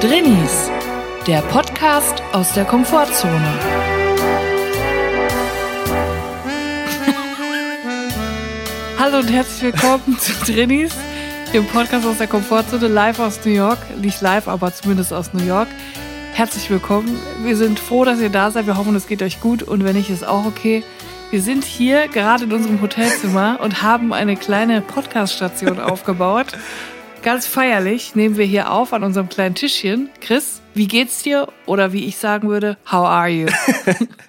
[0.00, 0.70] Drinnies,
[1.26, 3.34] der Podcast aus der Komfortzone.
[8.96, 10.94] Hallo und herzlich willkommen zu Drinnies,
[11.52, 13.78] dem Podcast aus der Komfortzone, live aus New York.
[14.00, 15.66] Nicht live, aber zumindest aus New York.
[16.32, 17.18] Herzlich willkommen.
[17.42, 18.68] Wir sind froh, dass ihr da seid.
[18.68, 20.84] Wir hoffen, es geht euch gut und wenn nicht, ist auch okay.
[21.32, 26.46] Wir sind hier gerade in unserem Hotelzimmer und haben eine kleine Podcast-Station aufgebaut.
[27.22, 30.08] Ganz feierlich nehmen wir hier auf an unserem kleinen Tischchen.
[30.20, 31.48] Chris, wie geht's dir?
[31.66, 33.48] Oder wie ich sagen würde, how are you?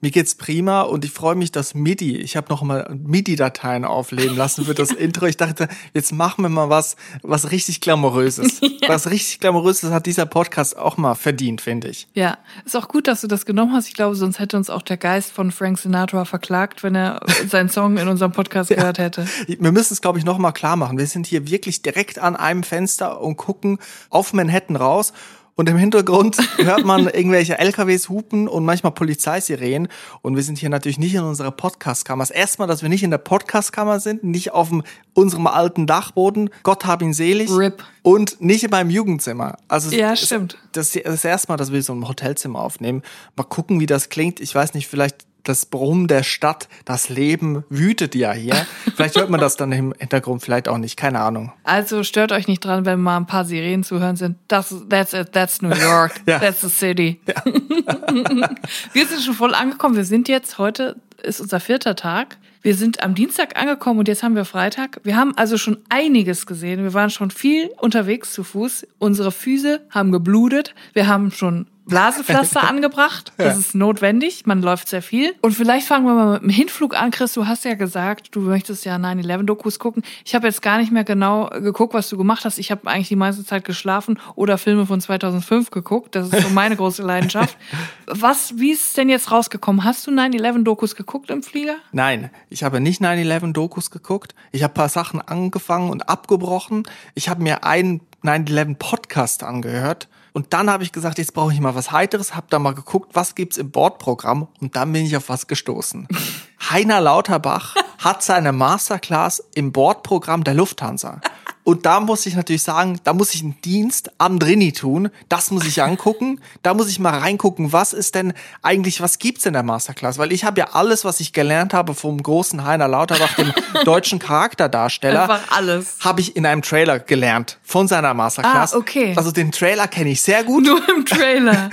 [0.00, 4.36] Mir geht's prima und ich freue mich, dass MIDI, ich habe noch mal MIDI-Dateien aufleben
[4.36, 5.26] lassen für das Intro.
[5.26, 8.60] Ich dachte, jetzt machen wir mal was, was richtig glamouröses.
[8.80, 8.88] Ja.
[8.88, 12.08] Was richtig glamouröses hat dieser Podcast auch mal verdient, finde ich.
[12.14, 13.88] Ja, ist auch gut, dass du das genommen hast.
[13.88, 17.68] Ich glaube, sonst hätte uns auch der Geist von Frank Sinatra verklagt, wenn er seinen
[17.68, 18.76] Song in unserem Podcast ja.
[18.76, 19.26] gehört hätte.
[19.46, 20.96] Wir müssen es, glaube ich, noch mal klar machen.
[20.96, 25.12] Wir sind hier wirklich direkt an einem Fenster und gucken auf Manhattan raus
[25.60, 29.88] und im Hintergrund hört man irgendwelche LKWs hupen und manchmal Polizeisirenen.
[30.22, 32.22] Und wir sind hier natürlich nicht in unserer Podcastkammer.
[32.22, 35.86] Das erste Mal, dass wir nicht in der Podcastkammer sind, nicht auf dem, unserem alten
[35.86, 36.48] Dachboden.
[36.62, 37.50] Gott hab ihn selig.
[37.50, 37.84] RIP.
[38.00, 39.58] Und nicht in meinem Jugendzimmer.
[39.68, 40.56] Also ja, stimmt.
[40.72, 43.02] Das ist das erste Mal, dass wir so ein Hotelzimmer aufnehmen.
[43.36, 44.40] Mal gucken, wie das klingt.
[44.40, 48.54] Ich weiß nicht, vielleicht das Brummen der Stadt, das Leben wütet ja hier.
[48.94, 51.52] Vielleicht hört man das dann im Hintergrund, vielleicht auch nicht, keine Ahnung.
[51.64, 54.36] Also stört euch nicht dran, wenn mal ein paar Sirenen zu hören sind.
[54.48, 56.38] Das, that's it, that's New York, ja.
[56.38, 57.20] that's the city.
[57.26, 57.42] Ja.
[58.92, 59.96] wir sind schon voll angekommen.
[59.96, 62.38] Wir sind jetzt, heute ist unser vierter Tag.
[62.62, 65.00] Wir sind am Dienstag angekommen und jetzt haben wir Freitag.
[65.02, 66.82] Wir haben also schon einiges gesehen.
[66.82, 68.86] Wir waren schon viel unterwegs zu Fuß.
[68.98, 70.74] Unsere Füße haben geblutet.
[70.92, 73.32] Wir haben schon Blasepflaster angebracht.
[73.36, 74.46] Das ist notwendig.
[74.46, 75.34] Man läuft sehr viel.
[75.42, 77.34] Und vielleicht fangen wir mal mit dem Hinflug an, Chris.
[77.34, 80.02] Du hast ja gesagt, du möchtest ja 9-11-Dokus gucken.
[80.24, 82.58] Ich habe jetzt gar nicht mehr genau geguckt, was du gemacht hast.
[82.58, 86.14] Ich habe eigentlich die meiste Zeit geschlafen oder Filme von 2005 geguckt.
[86.14, 87.56] Das ist so meine große Leidenschaft.
[88.12, 89.84] Was, wie ist es denn jetzt rausgekommen?
[89.84, 91.76] Hast du 9-11-Dokus geguckt im Flieger?
[91.92, 94.34] Nein, ich habe nicht 9-11-Dokus geguckt.
[94.50, 96.82] Ich habe paar Sachen angefangen und abgebrochen.
[97.14, 101.74] Ich habe mir einen 9-11-Podcast angehört und dann habe ich gesagt, jetzt brauche ich mal
[101.74, 105.28] was Heiteres, habe da mal geguckt, was gibt's im Bordprogramm und dann bin ich auf
[105.28, 106.08] was gestoßen.
[106.70, 111.20] Heiner Lauterbach hat seine Masterclass im Bordprogramm der Lufthansa.
[111.62, 115.10] Und da muss ich natürlich sagen, da muss ich einen Dienst am Drini tun.
[115.28, 116.40] Das muss ich angucken.
[116.62, 120.18] Da muss ich mal reingucken, was ist denn eigentlich, was gibt's in der Masterclass?
[120.18, 123.52] Weil ich habe ja alles, was ich gelernt habe vom großen Heiner Lauterbach, dem
[123.84, 125.96] deutschen Charakterdarsteller, Einfach alles.
[126.00, 128.74] habe ich in einem Trailer gelernt von seiner Masterclass.
[128.74, 129.14] Ah, okay.
[129.16, 130.64] Also den Trailer kenne ich sehr gut.
[130.66, 131.70] Nur im Trailer.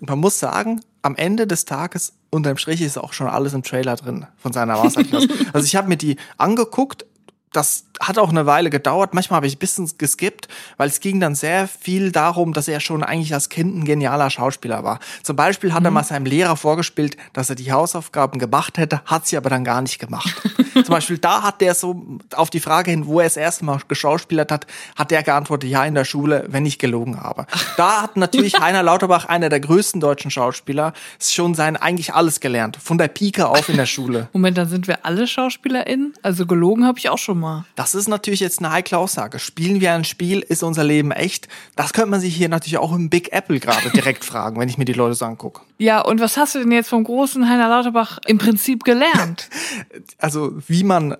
[0.00, 3.96] Man muss sagen, am Ende des Tages unterm Strich ist auch schon alles im Trailer
[3.96, 5.26] drin von seiner Masterclass.
[5.52, 7.06] also ich habe mir die angeguckt,
[7.52, 9.14] das hat auch eine Weile gedauert.
[9.14, 12.80] Manchmal habe ich ein bisschen geskippt, weil es ging dann sehr viel darum, dass er
[12.80, 14.98] schon eigentlich als Kind ein genialer Schauspieler war.
[15.22, 15.86] Zum Beispiel hat mhm.
[15.86, 19.64] er mal seinem Lehrer vorgespielt, dass er die Hausaufgaben gemacht hätte, hat sie aber dann
[19.64, 20.34] gar nicht gemacht.
[20.74, 23.80] Zum Beispiel da hat der so auf die Frage hin, wo er das erste Mal
[23.88, 27.46] geschauspielert hat, hat er geantwortet, ja, in der Schule, wenn ich gelogen habe.
[27.76, 32.78] Da hat natürlich Heiner Lauterbach, einer der größten deutschen Schauspieler, schon sein eigentlich alles gelernt.
[32.80, 34.28] Von der Pike auf in der Schule.
[34.32, 36.14] Moment, dann sind wir alle SchauspielerInnen?
[36.22, 37.66] Also gelogen habe ich auch schon mal.
[37.74, 39.38] Das ist natürlich jetzt eine heikle Aussage.
[39.38, 40.40] Spielen wir ein Spiel?
[40.40, 41.48] Ist unser Leben echt?
[41.76, 44.78] Das könnte man sich hier natürlich auch im Big Apple gerade direkt fragen, wenn ich
[44.78, 45.62] mir die Leute so angucke.
[45.78, 49.50] Ja, und was hast du denn jetzt vom großen Heiner Lauterbach im Prinzip gelernt?
[50.18, 51.16] also, wie man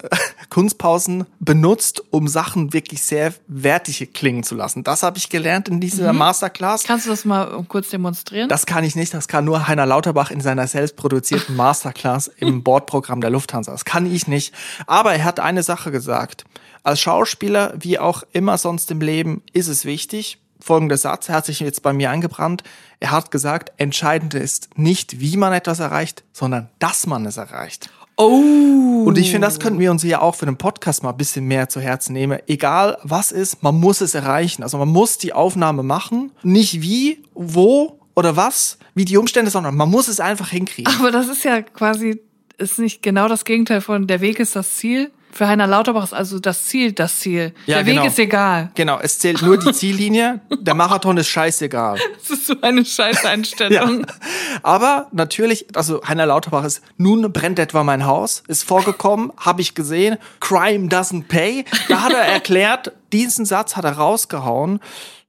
[0.49, 4.83] Kunstpausen benutzt, um Sachen wirklich sehr wertig klingen zu lassen.
[4.83, 6.21] Das habe ich gelernt in dieser mhm.
[6.21, 6.84] Masterclass.
[6.84, 8.49] Kannst du das mal kurz demonstrieren?
[8.49, 9.12] Das kann ich nicht.
[9.12, 13.72] Das kann nur Heiner Lauterbach in seiner selbst produzierten Masterclass im Bordprogramm der Lufthansa.
[13.72, 14.55] Das kann ich nicht.
[14.87, 16.45] Aber er hat eine Sache gesagt.
[16.83, 21.47] Als Schauspieler, wie auch immer sonst im Leben, ist es wichtig, folgender Satz, er hat
[21.47, 22.62] sich jetzt bei mir angebrannt.
[23.00, 27.91] Er hat gesagt, entscheidend ist nicht, wie man etwas erreicht, sondern dass man es erreicht.
[28.16, 29.04] Oh.
[29.07, 31.47] Und ich finde, das könnten wir uns ja auch für den Podcast mal ein bisschen
[31.47, 32.39] mehr zu Herzen nehmen.
[32.47, 34.63] Egal was ist, man muss es erreichen.
[34.63, 36.33] Also man muss die Aufnahme machen.
[36.42, 40.92] Nicht wie, wo oder was, wie die Umstände, sondern man muss es einfach hinkriegen.
[40.98, 42.22] Aber das ist ja quasi,
[42.57, 45.10] ist nicht genau das Gegenteil von der Weg ist das Ziel.
[45.36, 47.53] Für Heiner Lauterbach ist also das Ziel das Ziel.
[47.66, 48.00] Ja, der genau.
[48.00, 48.71] Weg ist egal.
[48.74, 50.41] Genau, es zählt nur die Ziellinie.
[50.60, 51.98] Der Marathon ist scheißegal.
[52.16, 54.00] Das ist so eine Scheißeinstellung.
[54.00, 54.06] ja.
[54.62, 59.74] Aber natürlich, also Heiner Lauterbach ist, nun brennt etwa mein Haus, ist vorgekommen, habe ich
[59.74, 61.66] gesehen, Crime doesn't pay.
[61.91, 64.80] Da hat er erklärt, diesen Satz hat er rausgehauen,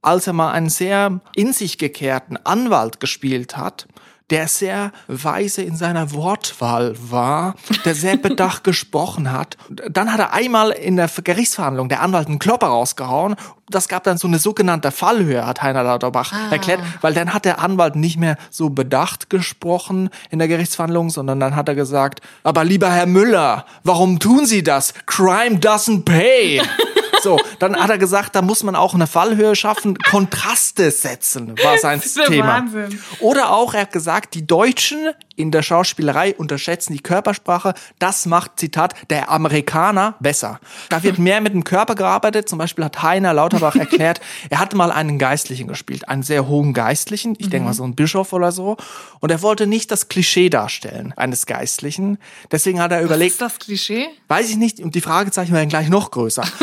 [0.01, 3.87] als er mal einen sehr in sich gekehrten Anwalt gespielt hat
[4.29, 9.57] der sehr weise in seiner Wortwahl war, der sehr bedacht gesprochen hat.
[9.69, 13.35] Dann hat er einmal in der Gerichtsverhandlung der Anwalt einen Klopper rausgehauen.
[13.69, 16.51] Das gab dann so eine sogenannte Fallhöhe, hat Heiner Lauterbach ah.
[16.51, 21.39] erklärt, weil dann hat der Anwalt nicht mehr so bedacht gesprochen in der Gerichtsverhandlung, sondern
[21.39, 24.93] dann hat er gesagt, aber lieber Herr Müller, warum tun Sie das?
[25.05, 26.61] Crime doesn't pay.
[27.21, 31.77] So, dann hat er gesagt, da muss man auch eine Fallhöhe schaffen, Kontraste setzen, war
[31.77, 32.47] sein das ist Thema.
[32.47, 32.99] Wahnsinn.
[33.19, 37.73] Oder auch, er hat gesagt, die Deutschen in der Schauspielerei unterschätzen die Körpersprache.
[37.99, 40.59] Das macht, Zitat, der Amerikaner besser.
[40.89, 42.49] Da wird mehr mit dem Körper gearbeitet.
[42.49, 46.73] Zum Beispiel hat Heiner Lauterbach erklärt, er hatte mal einen Geistlichen gespielt, einen sehr hohen
[46.73, 47.35] Geistlichen.
[47.37, 47.51] Ich mhm.
[47.51, 48.77] denke mal so ein Bischof oder so.
[49.19, 52.17] Und er wollte nicht das Klischee darstellen eines Geistlichen.
[52.51, 53.39] Deswegen hat er überlegt.
[53.39, 54.07] Was ist das Klischee?
[54.27, 54.79] Weiß ich nicht.
[54.79, 56.43] Und die Fragezeichen werden gleich noch größer.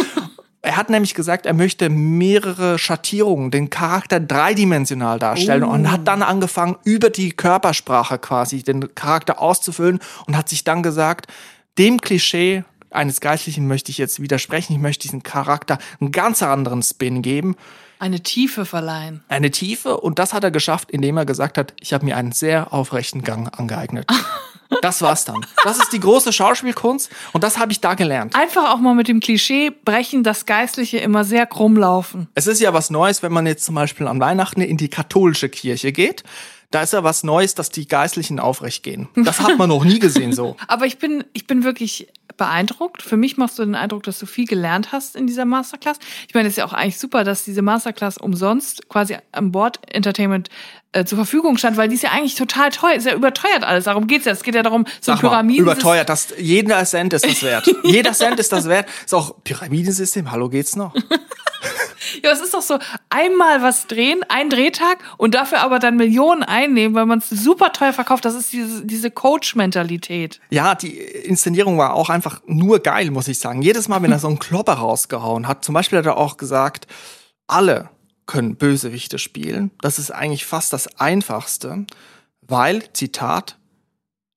[0.64, 5.70] Er hat nämlich gesagt, er möchte mehrere Schattierungen, den Charakter dreidimensional darstellen oh.
[5.70, 10.82] und hat dann angefangen, über die Körpersprache quasi den Charakter auszufüllen und hat sich dann
[10.82, 11.26] gesagt,
[11.76, 14.72] dem Klischee eines Geistlichen möchte ich jetzt widersprechen.
[14.72, 17.56] Ich möchte diesen Charakter einen ganz anderen Spin geben.
[17.98, 19.22] Eine Tiefe verleihen.
[19.28, 22.32] Eine Tiefe und das hat er geschafft, indem er gesagt hat, ich habe mir einen
[22.32, 24.10] sehr aufrechten Gang angeeignet.
[24.82, 25.44] Das war's dann.
[25.62, 28.34] Das ist die große Schauspielkunst und das habe ich da gelernt.
[28.34, 32.28] Einfach auch mal mit dem Klischee brechen, dass Geistliche immer sehr krumm laufen.
[32.34, 35.48] Es ist ja was Neues, wenn man jetzt zum Beispiel an Weihnachten in die katholische
[35.48, 36.24] Kirche geht.
[36.70, 39.08] Da ist ja was Neues, dass die Geistlichen aufrecht gehen.
[39.14, 40.56] Das hat man noch nie gesehen so.
[40.66, 43.02] Aber ich bin, ich bin wirklich beeindruckt.
[43.02, 45.98] Für mich machst du den Eindruck, dass du viel gelernt hast in dieser Masterclass.
[46.26, 49.78] Ich meine, es ist ja auch eigentlich super, dass diese Masterclass umsonst quasi am Board
[49.92, 50.48] Entertainment
[50.94, 53.84] äh, zur Verfügung stand, weil die ist ja eigentlich total teuer, ist ja überteuert alles.
[53.84, 54.32] Darum geht's ja.
[54.32, 55.62] Es geht ja darum, so Sag Pyramiden.
[55.62, 57.68] Überteuert, das, jeder Cent ist das wert.
[57.82, 58.88] jeder Cent ist das wert.
[59.04, 60.94] Ist auch Pyramidensystem, hallo geht's noch?
[62.22, 62.78] ja, es ist doch so,
[63.10, 67.72] einmal was drehen, ein Drehtag und dafür aber dann Millionen einnehmen, weil man es super
[67.72, 68.24] teuer verkauft.
[68.24, 70.40] Das ist diese, diese Coach-Mentalität.
[70.50, 73.62] Ja, die Inszenierung war auch einfach nur geil, muss ich sagen.
[73.62, 76.86] Jedes Mal, wenn er so einen Klopper rausgehauen hat, zum Beispiel hat er auch gesagt,
[77.46, 77.90] alle
[78.26, 79.70] können Bösewichte spielen.
[79.80, 81.86] Das ist eigentlich fast das Einfachste,
[82.42, 83.58] weil, Zitat,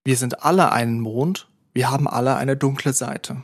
[0.04, 3.44] wir sind alle einen Mond, wir haben alle eine dunkle Seite.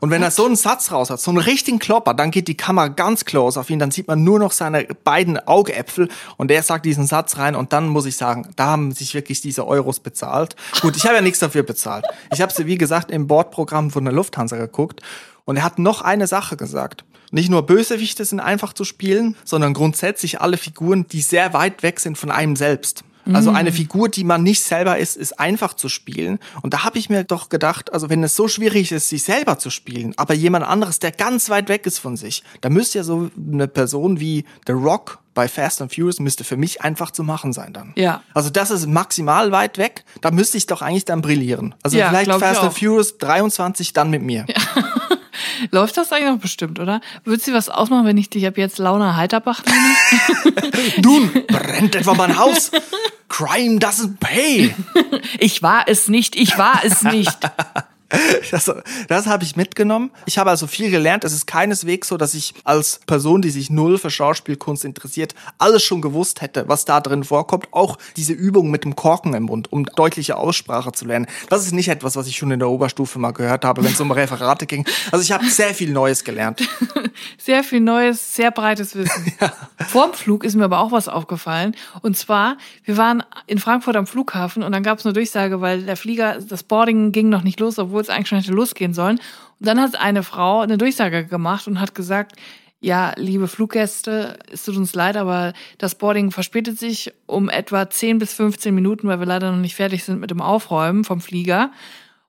[0.00, 2.56] Und wenn er so einen Satz raus hat, so einen richtigen Klopper, dann geht die
[2.56, 6.62] Kamera ganz close auf ihn, dann sieht man nur noch seine beiden Augäpfel und der
[6.62, 10.00] sagt diesen Satz rein und dann muss ich sagen, da haben sich wirklich diese Euros
[10.00, 10.56] bezahlt.
[10.80, 12.04] Gut, ich habe ja nichts dafür bezahlt.
[12.32, 15.02] Ich habe sie, wie gesagt, im Bordprogramm von der Lufthansa geguckt
[15.44, 17.04] und er hat noch eine Sache gesagt.
[17.30, 21.98] Nicht nur Bösewichte sind einfach zu spielen, sondern grundsätzlich alle Figuren, die sehr weit weg
[21.98, 23.04] sind von einem selbst.
[23.32, 23.74] Also eine mm.
[23.74, 26.40] Figur, die man nicht selber ist, ist einfach zu spielen.
[26.62, 29.58] Und da habe ich mir doch gedacht, also wenn es so schwierig ist, sich selber
[29.58, 33.04] zu spielen, aber jemand anderes, der ganz weit weg ist von sich, da müsste ja
[33.04, 37.22] so eine Person wie The Rock bei Fast and Furious müsste für mich einfach zu
[37.22, 37.92] machen sein dann.
[37.96, 38.22] Ja.
[38.34, 40.04] Also das ist maximal weit weg.
[40.20, 41.74] Da müsste ich doch eigentlich dann brillieren.
[41.82, 44.46] Also ja, vielleicht Fast and Furious 23 dann mit mir.
[44.48, 44.84] Ja.
[45.70, 47.00] Läuft das eigentlich noch bestimmt, oder?
[47.24, 50.72] Würdest du was ausmachen, wenn ich dich ab jetzt Launa Heiterbach nenne?
[51.02, 52.70] Nun, brennt etwa mein Haus?
[53.28, 54.74] Crime doesn't pay.
[55.38, 57.38] Ich war es nicht, ich war es nicht.
[58.50, 58.70] Das,
[59.08, 60.10] das habe ich mitgenommen.
[60.26, 61.24] Ich habe also viel gelernt.
[61.24, 65.82] Es ist keineswegs so, dass ich als Person, die sich null für Schauspielkunst interessiert, alles
[65.82, 67.68] schon gewusst hätte, was da drin vorkommt.
[67.72, 71.26] Auch diese Übung mit dem Korken im Mund, um deutliche Aussprache zu lernen.
[71.48, 74.00] Das ist nicht etwas, was ich schon in der Oberstufe mal gehört habe, wenn es
[74.00, 74.86] um Referate ging.
[75.10, 76.62] Also ich habe sehr viel Neues gelernt.
[77.38, 79.32] Sehr viel Neues, sehr breites Wissen.
[79.40, 79.52] Ja.
[79.86, 81.74] Vorm Flug ist mir aber auch was aufgefallen.
[82.00, 85.82] Und zwar, wir waren in Frankfurt am Flughafen und dann gab es eine Durchsage, weil
[85.82, 89.18] der Flieger, das Boarding ging noch nicht los, obwohl es eigentlich schon hätte losgehen sollen.
[89.60, 92.36] Und dann hat eine Frau eine Durchsage gemacht und hat gesagt,
[92.80, 98.18] ja, liebe Fluggäste, es tut uns leid, aber das Boarding verspätet sich um etwa 10
[98.18, 101.70] bis 15 Minuten, weil wir leider noch nicht fertig sind mit dem Aufräumen vom Flieger.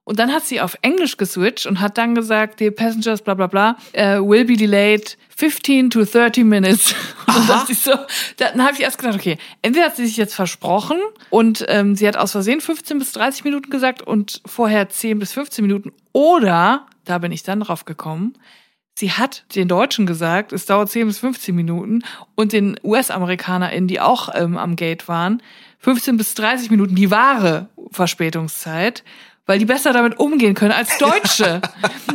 [0.04, 3.46] Und dann hat sie auf Englisch geswitcht und hat dann gesagt, the passengers, bla bla
[3.46, 6.94] bla, uh, will be delayed 15 to 30 minutes.
[7.26, 7.92] Und dann, so,
[8.36, 12.06] dann habe ich erst gedacht, okay, entweder hat sie sich jetzt versprochen und ähm, sie
[12.06, 15.92] hat aus Versehen 15 bis 30 Minuten gesagt und vorher 10 bis 15 Minuten.
[16.12, 18.34] Oder, da bin ich dann drauf gekommen,
[18.94, 22.04] sie hat den Deutschen gesagt, es dauert 10 bis 15 Minuten
[22.36, 25.42] und den US-AmerikanerInnen, die auch ähm, am Gate waren,
[25.80, 29.02] 15 bis 30 Minuten die wahre Verspätungszeit
[29.46, 31.60] weil die besser damit umgehen können als Deutsche.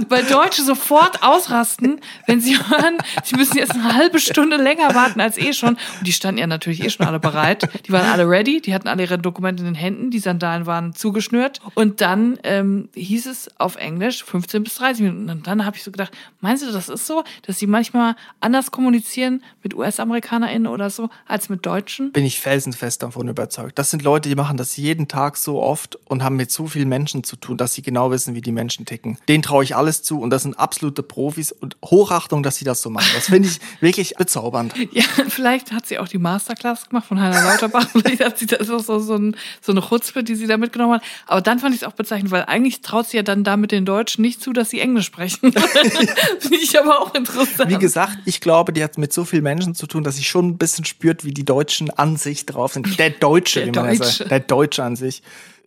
[0.10, 5.22] weil Deutsche sofort ausrasten, wenn sie hören, sie müssen jetzt eine halbe Stunde länger warten
[5.22, 5.70] als eh schon.
[5.70, 7.70] Und die standen ja natürlich eh schon alle bereit.
[7.86, 10.94] Die waren alle ready, die hatten alle ihre Dokumente in den Händen, die Sandalen waren
[10.96, 11.62] zugeschnürt.
[11.76, 15.30] Und dann ähm, hieß es auf Englisch 15 bis 30 Minuten.
[15.30, 18.72] Und dann habe ich so gedacht, meinst du, das ist so, dass sie manchmal anders
[18.72, 22.12] kommunizieren mit US-AmerikanerInnen oder so, als mit Deutschen?
[22.12, 23.78] Bin ich felsenfest davon überzeugt.
[23.78, 26.90] Das sind Leute, die machen das jeden Tag so oft und haben mit so vielen
[26.90, 29.18] Menschen Menschen zu tun, dass sie genau wissen, wie die Menschen ticken.
[29.28, 32.82] Denen traue ich alles zu und das sind absolute Profis und Hochachtung, dass sie das
[32.82, 33.10] so machen.
[33.14, 34.74] Das finde ich wirklich bezaubernd.
[34.92, 37.88] Ja, vielleicht hat sie auch die Masterclass gemacht von Heiner Lauterbach.
[37.92, 40.96] vielleicht hat sie das auch so, so, ein, so eine Chutzpe, die sie da mitgenommen
[40.96, 41.04] hat.
[41.28, 43.86] Aber dann fand ich es auch bezeichnend, weil eigentlich traut sie ja dann damit den
[43.86, 45.52] Deutschen nicht zu, dass sie Englisch sprechen.
[46.40, 47.70] finde ich aber auch interessant.
[47.70, 50.50] Wie gesagt, ich glaube, die hat mit so vielen Menschen zu tun, dass sie schon
[50.50, 53.00] ein bisschen spürt, wie die Deutschen an sich drauf sind.
[53.00, 54.04] Der Deutsche, Der wie man Deutsche.
[54.04, 54.32] sagt.
[54.32, 55.22] Der Deutsche an sich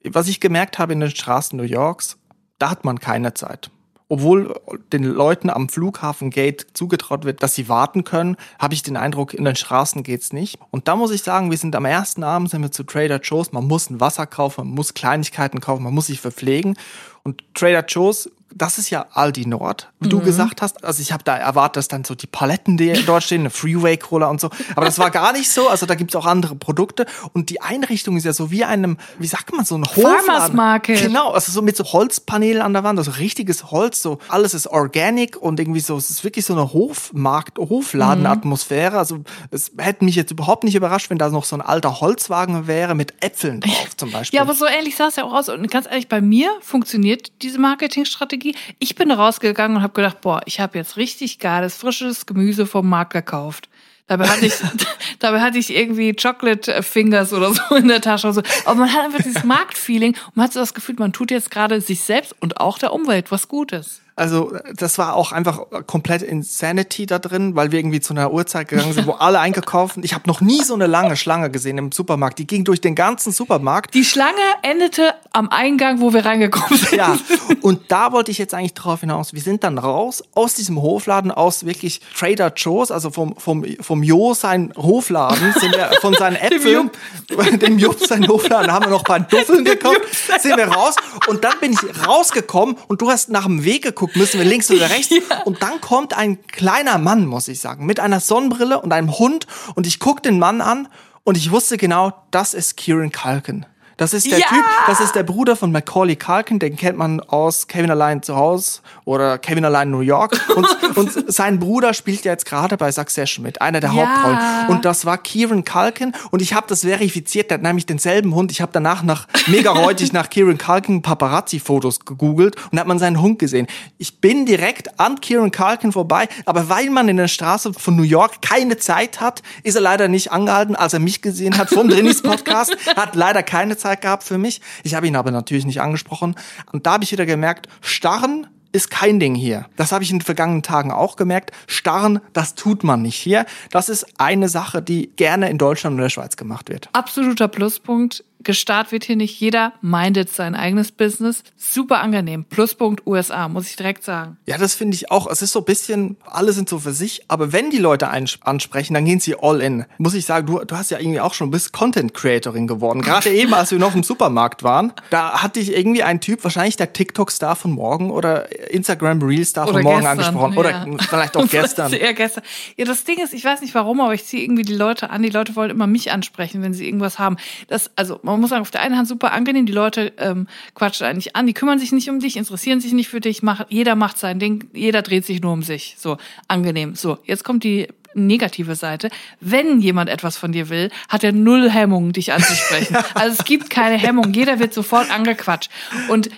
[0.05, 2.19] was ich gemerkt habe in den Straßen New Yorks,
[2.59, 3.71] da hat man keine Zeit.
[4.09, 4.55] Obwohl
[4.93, 9.33] den Leuten am Flughafen Gate zugetraut wird, dass sie warten können, habe ich den Eindruck,
[9.33, 10.59] in den Straßen geht's nicht.
[10.71, 13.53] Und da muss ich sagen, wir sind am ersten Abend sind wir zu Trader Joe's.
[13.53, 16.77] Man muss ein Wasser kaufen, man muss Kleinigkeiten kaufen, man muss sich verpflegen.
[17.23, 20.11] Und Trader Joe's das ist ja Aldi Nord, wie mhm.
[20.11, 20.85] du gesagt hast.
[20.85, 23.97] Also ich habe da erwartet, dass dann so die Paletten, die dort stehen, eine Freeway
[23.97, 24.51] Cola und so.
[24.75, 25.69] Aber das war gar nicht so.
[25.69, 27.07] Also da gibt's auch andere Produkte.
[27.33, 30.27] Und die Einrichtung ist ja so wie einem, wie sagt man, so ein Hofladen.
[30.27, 31.03] Farmers Market.
[31.03, 34.67] Genau, also so mit so Holzpanelen an der Wand, also richtiges Holz, so alles ist
[34.67, 38.99] organic und irgendwie so, es ist wirklich so eine Hofmarkt, Hofladenatmosphäre.
[38.99, 42.67] Also es hätte mich jetzt überhaupt nicht überrascht, wenn da noch so ein alter Holzwagen
[42.67, 44.37] wäre mit Äpfeln drauf zum Beispiel.
[44.37, 45.49] Ja, aber so ähnlich sah es ja auch aus.
[45.49, 48.57] Und ganz ehrlich, bei mir funktioniert diese Marketingstrategie Strategie.
[48.79, 52.89] Ich bin rausgegangen und habe gedacht, boah, ich habe jetzt richtig geiles, frisches Gemüse vom
[52.89, 53.69] Markt gekauft.
[54.09, 54.55] Dabei hatte ich,
[55.21, 58.29] dabei hatte ich irgendwie Chocolate Fingers oder so in der Tasche.
[58.29, 58.43] Oder so.
[58.65, 61.51] Aber man hat einfach dieses Marktfeeling und man hat so das Gefühl, man tut jetzt
[61.51, 64.01] gerade sich selbst und auch der Umwelt was Gutes.
[64.23, 68.69] Also das war auch einfach komplett Insanity da drin, weil wir irgendwie zu einer Uhrzeit
[68.69, 70.05] gegangen sind, wo alle eingekauft sind.
[70.05, 72.39] Ich habe noch nie so eine lange Schlange gesehen im Supermarkt.
[72.39, 73.95] Die ging durch den ganzen Supermarkt.
[73.95, 76.99] Die Schlange endete am Eingang, wo wir reingekommen sind.
[76.99, 77.19] Ja,
[77.63, 79.33] und da wollte ich jetzt eigentlich drauf hinaus.
[79.35, 84.05] Wir sind dann raus aus diesem Hofladen, aus wirklich Trader Joe's, also vom, vom, vom
[84.05, 86.91] Jo sein Hofladen, sind wir von seinen Äpfeln,
[87.61, 90.01] dem Jupp sein Hofladen, haben wir noch ein paar Duffeln gekauft,
[90.41, 90.95] sind wir raus
[91.27, 94.71] und dann bin ich rausgekommen und du hast nach dem Weg geguckt, müssen wir links
[94.71, 95.11] oder rechts.
[95.31, 95.43] ja.
[95.45, 99.47] Und dann kommt ein kleiner Mann, muss ich sagen, mit einer Sonnenbrille und einem Hund.
[99.75, 100.89] Und ich guck den Mann an
[101.25, 103.67] und ich wusste genau, das ist Kieran Culkin.
[104.03, 104.49] Das ist der ja!
[104.49, 108.35] Typ, das ist der Bruder von Macaulay Culkin, den kennt man aus Kevin Allein zu
[108.35, 110.41] Hause oder Kevin Allein New York.
[110.57, 110.67] Und,
[110.97, 113.97] und sein Bruder spielt ja jetzt gerade bei Succession mit, einer der ja.
[113.97, 114.71] Hauptrollen.
[114.71, 116.13] Und das war Kieran Culkin.
[116.33, 118.51] Und ich habe das verifiziert, der hat nämlich denselben Hund.
[118.51, 123.23] Ich habe danach nach mega heutig nach Kieran Culkin Paparazzi-Fotos gegoogelt und hat man seinen
[123.23, 123.69] Hund gesehen.
[123.99, 128.03] Ich bin direkt an Kieran Culkin vorbei, aber weil man in der Straße von New
[128.03, 131.89] York keine Zeit hat, ist er leider nicht angehalten, als er mich gesehen hat vom
[131.93, 134.61] Drinis Podcast, hat leider keine Zeit gehabt für mich.
[134.83, 136.35] Ich habe ihn aber natürlich nicht angesprochen.
[136.73, 139.67] Und da habe ich wieder gemerkt, starren ist kein Ding hier.
[139.77, 141.53] Das habe ich in den vergangenen Tagen auch gemerkt.
[141.67, 143.45] Starren, das tut man nicht hier.
[143.71, 146.89] Das ist eine Sache, die gerne in Deutschland und der Schweiz gemacht wird.
[146.95, 149.39] Absoluter Pluspunkt gestarrt wird hier nicht.
[149.41, 151.43] Jeder mindet sein eigenes Business.
[151.57, 152.45] Super angenehm.
[152.45, 154.37] Pluspunkt USA, muss ich direkt sagen.
[154.47, 155.27] Ja, das finde ich auch.
[155.29, 158.29] Es ist so ein bisschen, alle sind so für sich, aber wenn die Leute einen
[158.41, 159.85] ansprechen, dann gehen sie all in.
[159.99, 163.03] Muss ich sagen, du, du hast ja irgendwie auch schon bist Content Creatorin geworden.
[163.03, 166.77] Gerade eben, als wir noch im Supermarkt waren, da hatte ich irgendwie einen Typ, wahrscheinlich
[166.77, 170.57] der TikTok-Star von morgen oder Instagram Reel-Star von morgen gestern, angesprochen.
[170.57, 170.87] Oder ja.
[170.99, 171.93] vielleicht auch gestern.
[171.93, 172.45] Eher gestern.
[172.77, 175.23] Ja, das Ding ist, ich weiß nicht warum, aber ich ziehe irgendwie die Leute an.
[175.23, 177.37] Die Leute wollen immer mich ansprechen, wenn sie irgendwas haben.
[177.69, 181.07] Das, also, man muss sagen, auf der einen Hand super angenehm, die Leute ähm, quatschen
[181.07, 183.95] eigentlich an, die kümmern sich nicht um dich, interessieren sich nicht für dich, mach, jeder
[183.95, 185.97] macht sein Ding, jeder dreht sich nur um sich.
[185.99, 186.17] So,
[186.49, 186.95] angenehm.
[186.95, 189.11] So, jetzt kommt die negative Seite.
[189.41, 192.97] Wenn jemand etwas von dir will, hat er null Hemmungen, dich anzusprechen.
[193.15, 194.33] Also es gibt keine Hemmung.
[194.33, 195.71] Jeder wird sofort angequatscht.
[196.09, 196.31] Und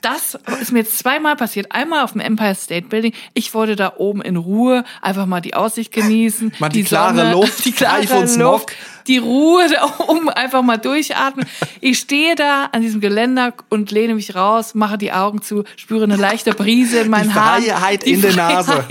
[0.00, 1.70] das ist mir jetzt zweimal passiert.
[1.70, 3.12] Einmal auf dem Empire State Building.
[3.34, 6.52] Ich wollte da oben in Ruhe einfach mal die Aussicht genießen.
[6.58, 8.02] Mal die, die klare Sonne, Luft, die klare
[8.38, 8.72] Luft,
[9.06, 11.46] die Ruhe da oben, einfach mal durchatmen.
[11.80, 16.04] Ich stehe da an diesem Geländer und lehne mich raus, mache die Augen zu, spüre
[16.04, 17.62] eine leichte Brise in meinen Haaren.
[17.62, 18.84] Die Freiheit in der Nase.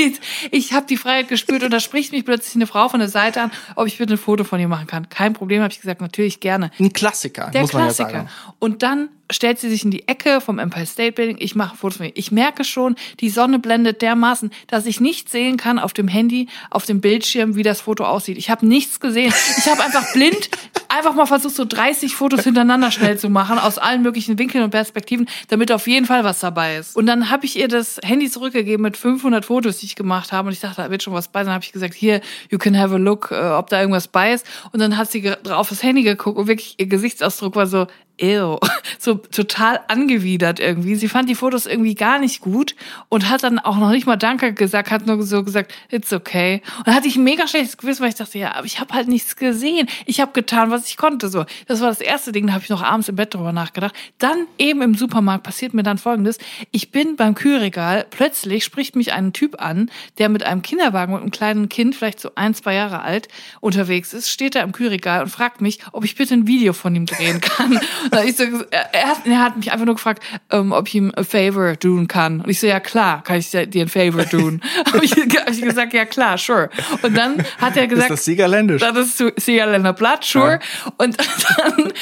[0.51, 3.41] Ich habe die Freiheit gespürt und da spricht mich plötzlich eine Frau von der Seite
[3.41, 5.10] an, ob ich bitte ein Foto von ihr machen kann.
[5.10, 6.72] Kein Problem, habe ich gesagt, natürlich gerne.
[6.79, 8.10] Ein Klassiker, der muss man Klassiker.
[8.10, 8.29] ja sagen.
[8.60, 11.37] Und dann stellt sie sich in die Ecke vom Empire State Building.
[11.39, 12.13] Ich mache Fotos von ihr.
[12.15, 16.47] Ich merke schon, die Sonne blendet dermaßen, dass ich nicht sehen kann auf dem Handy,
[16.69, 18.37] auf dem Bildschirm, wie das Foto aussieht.
[18.37, 19.33] Ich habe nichts gesehen.
[19.57, 20.49] Ich habe einfach blind
[20.93, 24.69] einfach mal versucht, so 30 Fotos hintereinander schnell zu machen, aus allen möglichen Winkeln und
[24.69, 26.95] Perspektiven, damit auf jeden Fall was dabei ist.
[26.95, 30.47] Und dann habe ich ihr das Handy zurückgegeben mit 500 Fotos, die ich gemacht habe.
[30.47, 31.43] Und ich dachte, da wird schon was bei.
[31.43, 34.33] Dann habe ich gesagt, hier, you can have a look, äh, ob da irgendwas bei
[34.33, 34.45] ist.
[34.71, 37.87] Und dann hat sie auf das Handy geguckt und wirklich ihr Gesichtsausdruck war so,
[38.20, 38.60] ew,
[39.00, 40.96] so total angewidert irgendwie.
[40.96, 42.75] Sie fand die Fotos irgendwie gar nicht gut
[43.10, 46.62] und hat dann auch noch nicht mal Danke gesagt, hat nur so gesagt, it's okay.
[46.77, 48.93] Und dann hatte ich ein mega schlechtes Gewissen, weil ich dachte, ja, aber ich habe
[48.93, 49.88] halt nichts gesehen.
[50.05, 51.29] Ich habe getan, was ich konnte.
[51.29, 52.48] So, das war das erste Ding.
[52.48, 53.96] Da habe ich noch abends im Bett drüber nachgedacht.
[54.17, 56.38] Dann eben im Supermarkt passiert mir dann Folgendes:
[56.72, 58.05] Ich bin beim Kühlregal.
[58.10, 62.20] Plötzlich spricht mich ein Typ an, der mit einem Kinderwagen mit einem kleinen Kind, vielleicht
[62.20, 63.27] so ein, zwei Jahre alt,
[63.60, 64.29] unterwegs ist.
[64.29, 67.41] Steht da im Kühlregal und fragt mich, ob ich bitte ein Video von ihm drehen
[67.41, 67.79] kann.
[68.25, 71.77] ich so, er, er, hat mich einfach nur gefragt, ähm, ob ich ihm a favor
[71.79, 72.41] tun kann.
[72.41, 74.62] Und ich so, ja klar, kann ich dir ein favor tun.
[74.93, 76.69] habe ich, hab ich gesagt, ja klar, sure.
[77.01, 78.81] Und dann hat er gesagt, ist das Siegerländisch?
[78.81, 80.53] Das ist Siegerländer Blatt, sure.
[80.53, 80.60] Ja.
[80.98, 81.93] Und dann,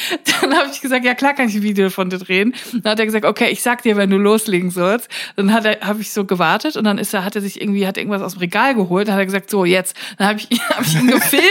[0.42, 2.54] dann habe ich gesagt, ja klar, kann ich ein Video von dir drehen.
[2.84, 5.10] Dann hat er gesagt, okay, ich sag dir, wenn du loslegen sollst.
[5.36, 7.88] Dann hat er, habe ich so gewartet und dann ist er, hat er sich irgendwie,
[7.88, 9.08] hat irgendwas aus dem Regal geholt.
[9.08, 9.96] Dann hat er gesagt, so jetzt.
[10.18, 11.44] Dann habe ich, hab ich ihn gefilmt,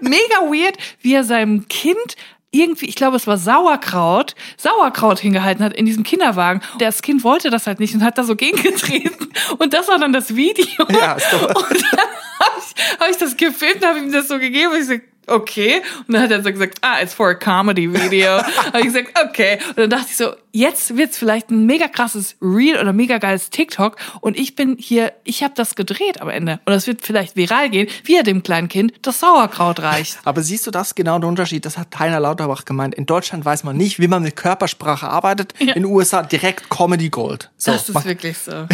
[0.00, 2.16] mega weird, wie er seinem Kind
[2.54, 6.60] irgendwie, ich glaube, es war Sauerkraut, Sauerkraut hingehalten hat in diesem Kinderwagen.
[6.78, 9.28] Das Kind wollte das halt nicht und hat da so gegengetreten.
[9.58, 10.86] Und das war dann das Video.
[10.90, 11.70] Ja, ist doch.
[11.70, 12.00] Und dann
[12.40, 14.94] habe ich, hab ich das gefilmt, habe ihm das so gegeben und ich so,
[15.26, 15.82] okay.
[16.06, 18.30] Und dann hat er so gesagt, ah, it's for a comedy video.
[18.72, 19.58] habe ich gesagt, okay.
[19.68, 23.50] Und dann dachte ich so, jetzt wird's vielleicht ein mega krasses Reel oder mega geiles
[23.50, 27.36] TikTok und ich bin hier, ich habe das gedreht am Ende und das wird vielleicht
[27.36, 30.18] viral gehen, wie er dem kleinen Kind das Sauerkraut reicht.
[30.24, 31.66] Aber siehst du das genau der Unterschied?
[31.66, 32.94] Das hat Heiner Lauterbach gemeint.
[32.94, 35.54] In Deutschland weiß man nicht, wie man mit Körpersprache arbeitet.
[35.58, 35.74] Ja.
[35.74, 37.50] In den USA direkt Comedy Gold.
[37.56, 38.66] So, das ist wirklich so.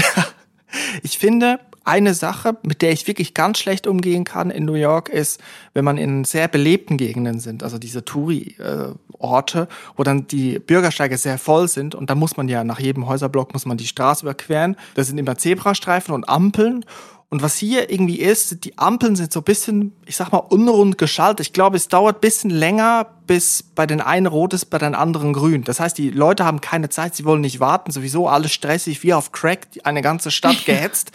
[1.03, 1.61] ich finde,
[1.91, 5.41] eine Sache, mit der ich wirklich ganz schlecht umgehen kann in New York, ist,
[5.75, 11.39] wenn man in sehr belebten Gegenden sind, also diese Touri-Orte, wo dann die Bürgersteige sehr
[11.39, 14.77] voll sind und da muss man ja nach jedem Häuserblock muss man die Straße überqueren.
[14.95, 16.85] Da sind immer Zebrastreifen und Ampeln
[17.31, 20.99] und was hier irgendwie ist, die Ampeln sind so ein bisschen, ich sag mal, unrund
[20.99, 21.47] geschaltet.
[21.47, 24.97] Ich glaube, es dauert ein bisschen länger, bis bei den einen rot ist, bei den
[24.97, 25.63] anderen grün.
[25.63, 29.15] Das heißt, die Leute haben keine Zeit, sie wollen nicht warten, sowieso alles stressig, wie
[29.15, 31.13] auf Crack, eine ganze Stadt gehetzt.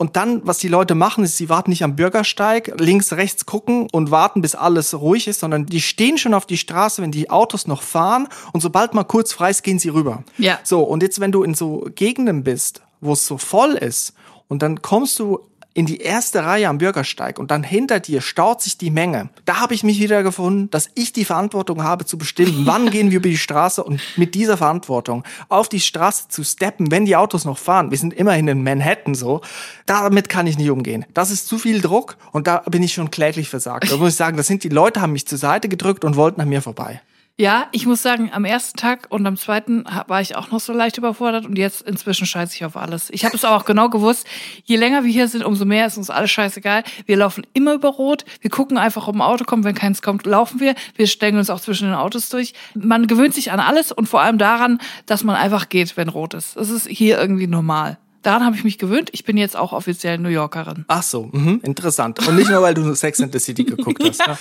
[0.00, 3.86] Und dann, was die Leute machen, ist, sie warten nicht am Bürgersteig, links, rechts gucken
[3.92, 7.28] und warten, bis alles ruhig ist, sondern die stehen schon auf die Straße, wenn die
[7.28, 10.24] Autos noch fahren und sobald mal kurz frei ist, gehen sie rüber.
[10.38, 10.58] Ja.
[10.64, 14.14] So, und jetzt, wenn du in so Gegenden bist, wo es so voll ist
[14.48, 15.40] und dann kommst du
[15.72, 19.30] in die erste Reihe am Bürgersteig und dann hinter dir staut sich die Menge.
[19.44, 23.10] Da habe ich mich wieder gefunden, dass ich die Verantwortung habe zu bestimmen, wann gehen
[23.10, 27.16] wir über die Straße und mit dieser Verantwortung auf die Straße zu steppen, wenn die
[27.16, 27.90] Autos noch fahren.
[27.90, 29.42] Wir sind immerhin in Manhattan so.
[29.86, 31.04] Damit kann ich nicht umgehen.
[31.14, 33.90] Das ist zu viel Druck und da bin ich schon kläglich versagt.
[33.90, 36.40] Da muss ich sagen, das sind die Leute, haben mich zur Seite gedrückt und wollten
[36.40, 37.00] an mir vorbei.
[37.40, 40.74] Ja, ich muss sagen, am ersten Tag und am zweiten war ich auch noch so
[40.74, 43.08] leicht überfordert und jetzt inzwischen scheiße ich auf alles.
[43.08, 44.26] Ich habe es aber auch genau gewusst,
[44.64, 46.84] je länger wir hier sind, umso mehr ist uns alles scheißegal.
[47.06, 50.26] Wir laufen immer über Rot, wir gucken einfach, ob ein Auto kommt, wenn keins kommt,
[50.26, 50.74] laufen wir.
[50.96, 52.52] Wir stellen uns auch zwischen den Autos durch.
[52.74, 56.34] Man gewöhnt sich an alles und vor allem daran, dass man einfach geht, wenn rot
[56.34, 56.58] ist.
[56.58, 57.96] Das ist hier irgendwie normal.
[58.22, 59.08] Daran habe ich mich gewöhnt.
[59.12, 60.84] Ich bin jetzt auch offiziell New Yorkerin.
[60.88, 62.28] Ach so, mhm, interessant.
[62.28, 64.20] Und nicht nur, weil du Sex and the City geguckt hast.
[64.26, 64.36] ja.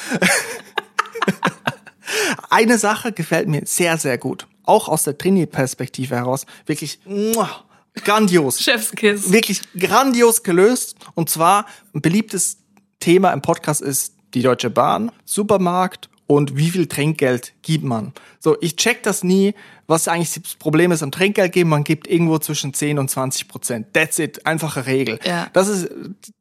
[2.49, 4.47] Eine Sache gefällt mir sehr, sehr gut.
[4.63, 6.45] Auch aus der Trini-Perspektive heraus.
[6.65, 7.63] Wirklich muah,
[7.95, 8.59] grandios.
[8.63, 9.31] Chefskiss.
[9.31, 10.95] Wirklich grandios gelöst.
[11.15, 12.57] Und zwar ein beliebtes
[12.99, 18.13] Thema im Podcast ist die Deutsche Bahn, Supermarkt und wie viel Trinkgeld gibt man.
[18.39, 19.55] So, ich check das nie,
[19.87, 21.71] was eigentlich das Problem ist am Trinkgeld geben.
[21.71, 23.87] Man gibt irgendwo zwischen 10 und 20 Prozent.
[23.93, 24.45] That's it.
[24.45, 25.19] Einfache Regel.
[25.25, 25.47] Ja.
[25.53, 25.89] Das ist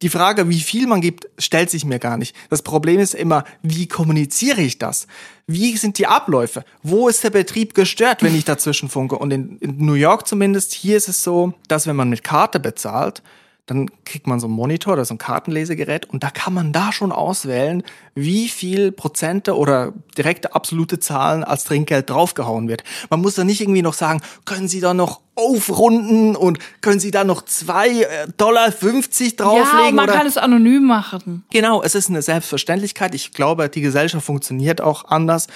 [0.03, 2.35] die Frage, wie viel man gibt, stellt sich mir gar nicht.
[2.51, 5.07] Das Problem ist immer, wie kommuniziere ich das?
[5.47, 6.63] Wie sind die Abläufe?
[6.83, 9.17] Wo ist der Betrieb gestört, wenn ich dazwischen funke?
[9.17, 12.59] Und in, in New York zumindest, hier ist es so, dass wenn man mit Karte
[12.59, 13.23] bezahlt,
[13.69, 16.91] dann kriegt man so einen Monitor oder so ein Kartenlesegerät und da kann man da
[16.91, 17.83] schon auswählen,
[18.15, 22.83] wie viel Prozente oder direkte absolute Zahlen als Trinkgeld draufgehauen wird.
[23.11, 27.11] Man muss da nicht irgendwie noch sagen, können Sie da noch aufrunden und können Sie
[27.11, 29.85] da noch zwei äh, Dollar 50 drauflegen?
[29.85, 30.13] Ja, man oder?
[30.13, 31.45] kann es anonym machen.
[31.51, 33.13] Genau, es ist eine Selbstverständlichkeit.
[33.13, 35.47] Ich glaube, die Gesellschaft funktioniert auch anders.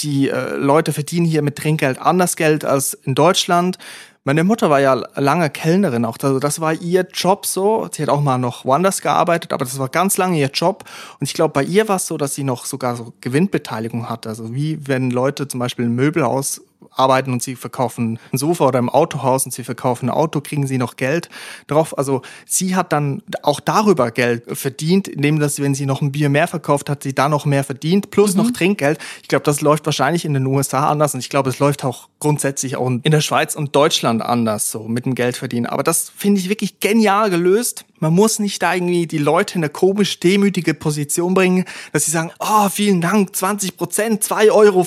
[0.00, 3.78] Die äh, Leute verdienen hier mit Trinkgeld anders Geld als in Deutschland.
[4.24, 6.16] Meine Mutter war ja lange Kellnerin auch.
[6.22, 7.88] Also das war ihr Job so.
[7.90, 10.84] Sie hat auch mal noch woanders gearbeitet, aber das war ganz lange ihr Job.
[11.18, 14.28] Und ich glaube, bei ihr war es so, dass sie noch sogar so Gewinnbeteiligung hat.
[14.28, 16.60] Also wie wenn Leute zum Beispiel ein Möbelhaus
[16.94, 20.66] arbeiten und sie verkaufen ein Sofa oder im Autohaus und sie verkaufen ein Auto, kriegen
[20.66, 21.28] sie noch Geld
[21.66, 21.96] drauf.
[21.96, 26.28] Also sie hat dann auch darüber Geld verdient, indem dass, wenn sie noch ein Bier
[26.28, 28.42] mehr verkauft hat, sie da noch mehr verdient, plus mhm.
[28.42, 28.98] noch Trinkgeld.
[29.22, 32.08] Ich glaube, das läuft wahrscheinlich in den USA anders und ich glaube, es läuft auch
[32.18, 35.66] grundsätzlich auch in der Schweiz und Deutschland anders, so mit dem Geld verdienen.
[35.66, 37.84] Aber das finde ich wirklich genial gelöst.
[38.02, 42.10] Man muss nicht da irgendwie die Leute in eine komisch demütige Position bringen, dass sie
[42.10, 44.84] sagen, oh, vielen Dank, 20 Prozent, 2,50 Euro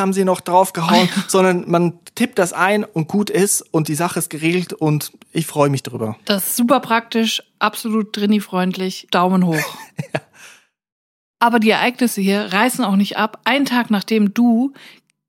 [0.00, 4.18] haben sie noch draufgehauen, sondern man tippt das ein und gut ist und die Sache
[4.18, 6.16] ist geregelt und ich freue mich drüber.
[6.24, 9.54] Das ist super praktisch, absolut drini-freundlich, Daumen hoch.
[10.12, 10.20] ja.
[11.38, 13.40] Aber die Ereignisse hier reißen auch nicht ab.
[13.44, 14.72] Einen Tag nachdem du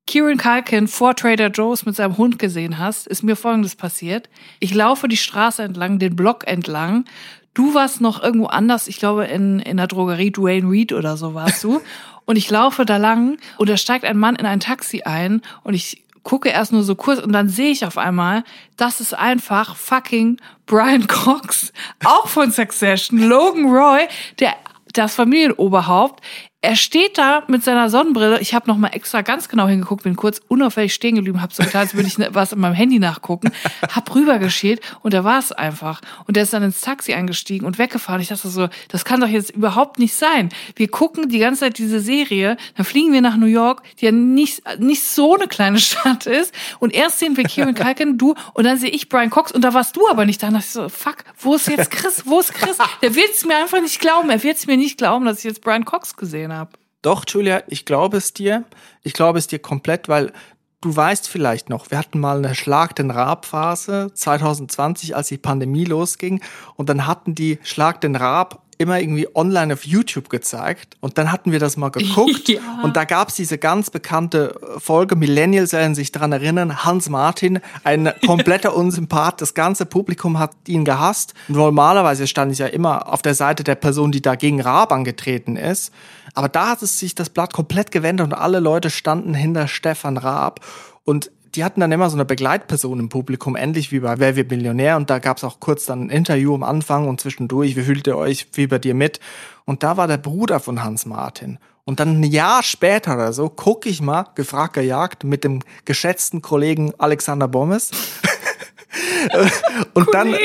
[0.09, 4.27] Kieran Kalkin vor Trader Joe's mit seinem Hund gesehen hast, ist mir Folgendes passiert.
[4.59, 7.05] Ich laufe die Straße entlang, den Block entlang.
[7.53, 11.35] Du warst noch irgendwo anders, ich glaube in, in der Drogerie Dwayne Reed oder so
[11.35, 11.79] warst du.
[12.25, 15.73] Und ich laufe da lang und da steigt ein Mann in ein Taxi ein und
[15.73, 18.43] ich gucke erst nur so kurz und dann sehe ich auf einmal,
[18.77, 21.73] das ist einfach fucking Brian Cox,
[22.05, 24.07] auch von Succession, Logan Roy,
[24.39, 24.53] der
[24.93, 26.23] das Familienoberhaupt.
[26.61, 28.41] Er steht da mit seiner Sonnenbrille.
[28.41, 31.63] Ich habe noch mal extra ganz genau hingeguckt, bin kurz unauffällig stehen geblieben, habe so
[31.63, 33.51] getan, als würde ich was in meinem Handy nachgucken,
[33.89, 36.01] hab rübergeschält und da war es einfach.
[36.27, 38.21] Und der ist dann ins Taxi eingestiegen und weggefahren.
[38.21, 40.49] Ich dachte so, das kann doch jetzt überhaupt nicht sein.
[40.75, 44.11] Wir gucken die ganze Zeit diese Serie, dann fliegen wir nach New York, die ja
[44.11, 46.53] nicht nicht so eine kleine Stadt ist.
[46.79, 49.73] Und erst sehen wir Kieran Culkin, du, und dann sehe ich Brian Cox und da
[49.73, 50.47] warst du aber nicht da.
[50.47, 52.23] Und dachte ich so, fuck, wo ist jetzt Chris?
[52.25, 52.77] Wo ist Chris?
[53.01, 54.29] Der will es mir einfach nicht glauben.
[54.29, 56.71] Er wird es mir nicht glauben, dass ich jetzt Brian Cox gesehen gesehen habe.
[57.01, 58.65] Doch, Julia, ich glaube es dir.
[59.03, 60.33] Ich glaube es dir komplett, weil
[60.81, 65.37] du weißt vielleicht noch, wir hatten mal eine Schlag den Rab Phase 2020, als die
[65.37, 66.41] Pandemie losging
[66.75, 71.33] und dann hatten die Schlag den Rab immer irgendwie online auf YouTube gezeigt und dann
[71.33, 72.61] hatten wir das mal geguckt ja.
[72.81, 78.11] und da gab's diese ganz bekannte Folge, Millennials werden sich dran erinnern, Hans Martin, ein
[78.25, 81.33] kompletter Unsympath, das ganze Publikum hat ihn gehasst.
[81.49, 85.93] Normalerweise stand ich ja immer auf der Seite der Person, die dagegen Raab angetreten ist,
[86.33, 90.15] aber da hat es sich das Blatt komplett gewendet und alle Leute standen hinter Stefan
[90.15, 90.61] Raab
[91.03, 94.49] und die hatten dann immer so eine Begleitperson im Publikum, ähnlich wie bei Wer wird
[94.49, 94.95] Millionär.
[94.95, 98.07] Und da gab es auch kurz dann ein Interview am Anfang und zwischendurch, wie fühlt
[98.07, 99.19] ihr euch, wie bei dir mit?
[99.65, 101.59] Und da war der Bruder von Hans Martin.
[101.83, 106.41] Und dann ein Jahr später oder so gucke ich mal, gefragt gejagt, mit dem geschätzten
[106.41, 107.91] Kollegen Alexander Bommes.
[109.93, 110.35] und dann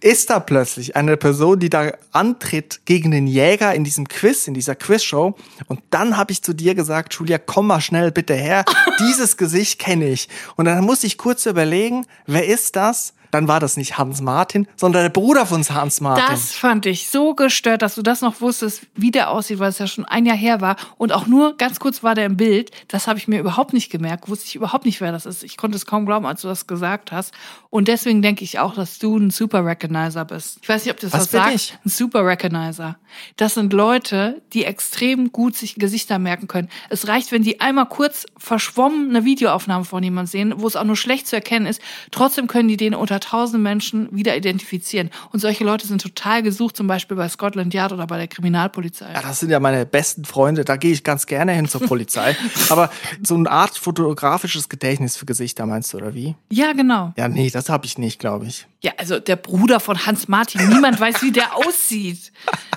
[0.00, 4.54] ist da plötzlich eine Person, die da antritt gegen den Jäger in diesem Quiz, in
[4.54, 5.36] dieser Quizshow.
[5.66, 8.64] Und dann habe ich zu dir gesagt, Julia, komm mal schnell bitte her.
[9.00, 10.28] Dieses Gesicht kenne ich.
[10.56, 13.14] Und dann muss ich kurz überlegen, wer ist das?
[13.34, 16.24] Dann war das nicht Hans Martin, sondern der Bruder von Hans Martin.
[16.28, 19.78] Das fand ich so gestört, dass du das noch wusstest, wie der aussieht, weil es
[19.80, 20.76] ja schon ein Jahr her war.
[20.98, 22.70] Und auch nur ganz kurz war der im Bild.
[22.86, 24.28] Das habe ich mir überhaupt nicht gemerkt.
[24.28, 25.42] Wusste ich überhaupt nicht, wer das ist.
[25.42, 27.34] Ich konnte es kaum glauben, als du das gesagt hast.
[27.70, 30.60] Und deswegen denke ich auch, dass du ein Super Recognizer bist.
[30.62, 31.54] Ich weiß nicht, ob das was, was sagt.
[31.56, 31.76] Ich?
[31.84, 32.98] Ein Super Recognizer.
[33.36, 36.68] Das sind Leute, die extrem gut sich Gesichter merken können.
[36.88, 40.84] Es reicht, wenn die einmal kurz verschwommen eine Videoaufnahme von jemandem sehen, wo es auch
[40.84, 41.80] nur schlecht zu erkennen ist.
[42.12, 45.10] Trotzdem können die den unter tausend Menschen wieder identifizieren.
[45.32, 49.12] Und solche Leute sind total gesucht, zum Beispiel bei Scotland Yard oder bei der Kriminalpolizei.
[49.12, 50.64] Ja, das sind ja meine besten Freunde.
[50.64, 52.36] Da gehe ich ganz gerne hin zur Polizei.
[52.68, 52.90] Aber
[53.22, 56.34] so eine Art fotografisches Gedächtnis für Gesichter meinst du, oder wie?
[56.50, 57.12] Ja, genau.
[57.16, 58.66] Ja, nee, das habe ich nicht, glaube ich.
[58.82, 60.68] Ja, also der Bruder von Hans Martin.
[60.68, 62.32] Niemand weiß, wie der aussieht.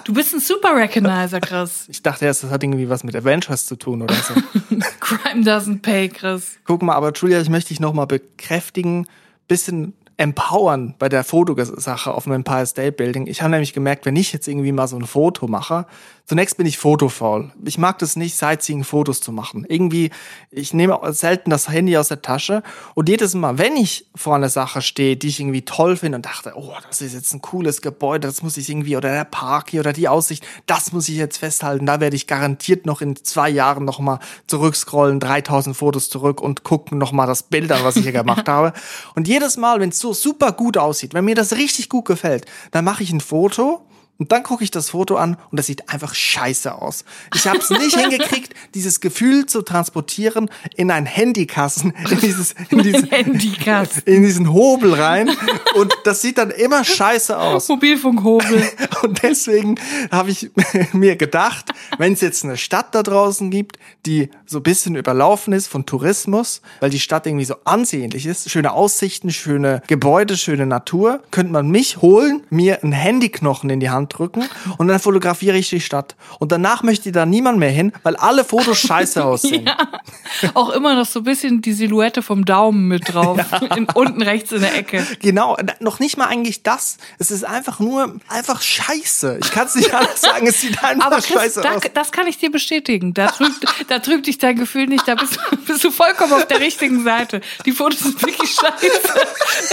[0.06, 1.86] Du bist ein Super Recognizer, Chris.
[1.98, 4.34] Ich dachte erst, das hat irgendwie was mit Avengers zu tun oder so.
[5.00, 6.58] Crime doesn't pay, Chris.
[6.64, 9.08] Guck mal, aber Julia, ich möchte dich nochmal bekräftigen.
[9.48, 13.28] Bisschen empowern bei der Fotosache auf dem Empire State Building.
[13.28, 15.86] Ich habe nämlich gemerkt, wenn ich jetzt irgendwie mal so ein Foto mache,
[16.26, 17.52] zunächst bin ich fotofaul.
[17.64, 19.64] Ich mag das nicht, Sightseeing-Fotos zu machen.
[19.70, 20.10] Irgendwie,
[20.50, 22.64] ich nehme selten das Handy aus der Tasche
[22.96, 26.26] und jedes Mal, wenn ich vor einer Sache stehe, die ich irgendwie toll finde und
[26.26, 29.70] dachte, oh, das ist jetzt ein cooles Gebäude, das muss ich irgendwie, oder der Park
[29.70, 33.16] hier oder die Aussicht, das muss ich jetzt festhalten, da werde ich garantiert noch in
[33.16, 38.04] zwei Jahren nochmal zurückscrollen, 3000 Fotos zurück und gucken nochmal das Bild an, was ich
[38.04, 38.74] hier gemacht habe.
[39.16, 42.46] Und jedes Mal, wenn es so super gut aussieht, wenn mir das richtig gut gefällt,
[42.72, 43.82] dann mache ich ein Foto
[44.20, 47.06] und dann gucke ich das Foto an und das sieht einfach scheiße aus.
[47.36, 52.82] Ich habe es nicht hingekriegt, dieses Gefühl zu transportieren in ein Handykassen, in dieses, in,
[52.82, 54.04] diese, Handykassen.
[54.06, 55.30] in diesen Hobel rein.
[55.76, 57.68] Und das sieht dann immer scheiße aus.
[57.68, 58.68] Mobilfunkhobel.
[59.04, 59.76] Und deswegen
[60.12, 60.50] habe ich
[60.94, 65.54] mir gedacht, wenn es jetzt eine Stadt da draußen gibt, die so ein bisschen überlaufen
[65.54, 70.66] ist von Tourismus, weil die Stadt irgendwie so ansehnlich ist, schöne Aussichten, schöne Gebäude, schöne
[70.66, 75.00] Natur, könnte man mich holen, mir einen Handyknochen in die Hand Wand drücken und dann
[75.00, 76.16] fotografiere ich die Stadt.
[76.40, 79.66] Und danach möchte da niemand mehr hin, weil alle Fotos scheiße aussehen.
[79.66, 80.52] ja.
[80.54, 83.38] Auch immer noch so ein bisschen die Silhouette vom Daumen mit drauf.
[83.58, 83.76] Ja.
[83.76, 85.06] In, unten rechts in der Ecke.
[85.20, 86.98] Genau, noch nicht mal eigentlich das.
[87.18, 89.40] Es ist einfach nur einfach scheiße.
[89.42, 91.84] Ich kann es nicht anders sagen, es sieht einfach Aber Chris, scheiße da, aus.
[91.94, 93.14] Das kann ich dir bestätigen.
[93.14, 95.08] Da trübt, da trübt dich dein Gefühl nicht.
[95.08, 97.42] Da bist, bist du vollkommen auf der richtigen Seite.
[97.66, 99.20] Die Fotos sind wirklich scheiße.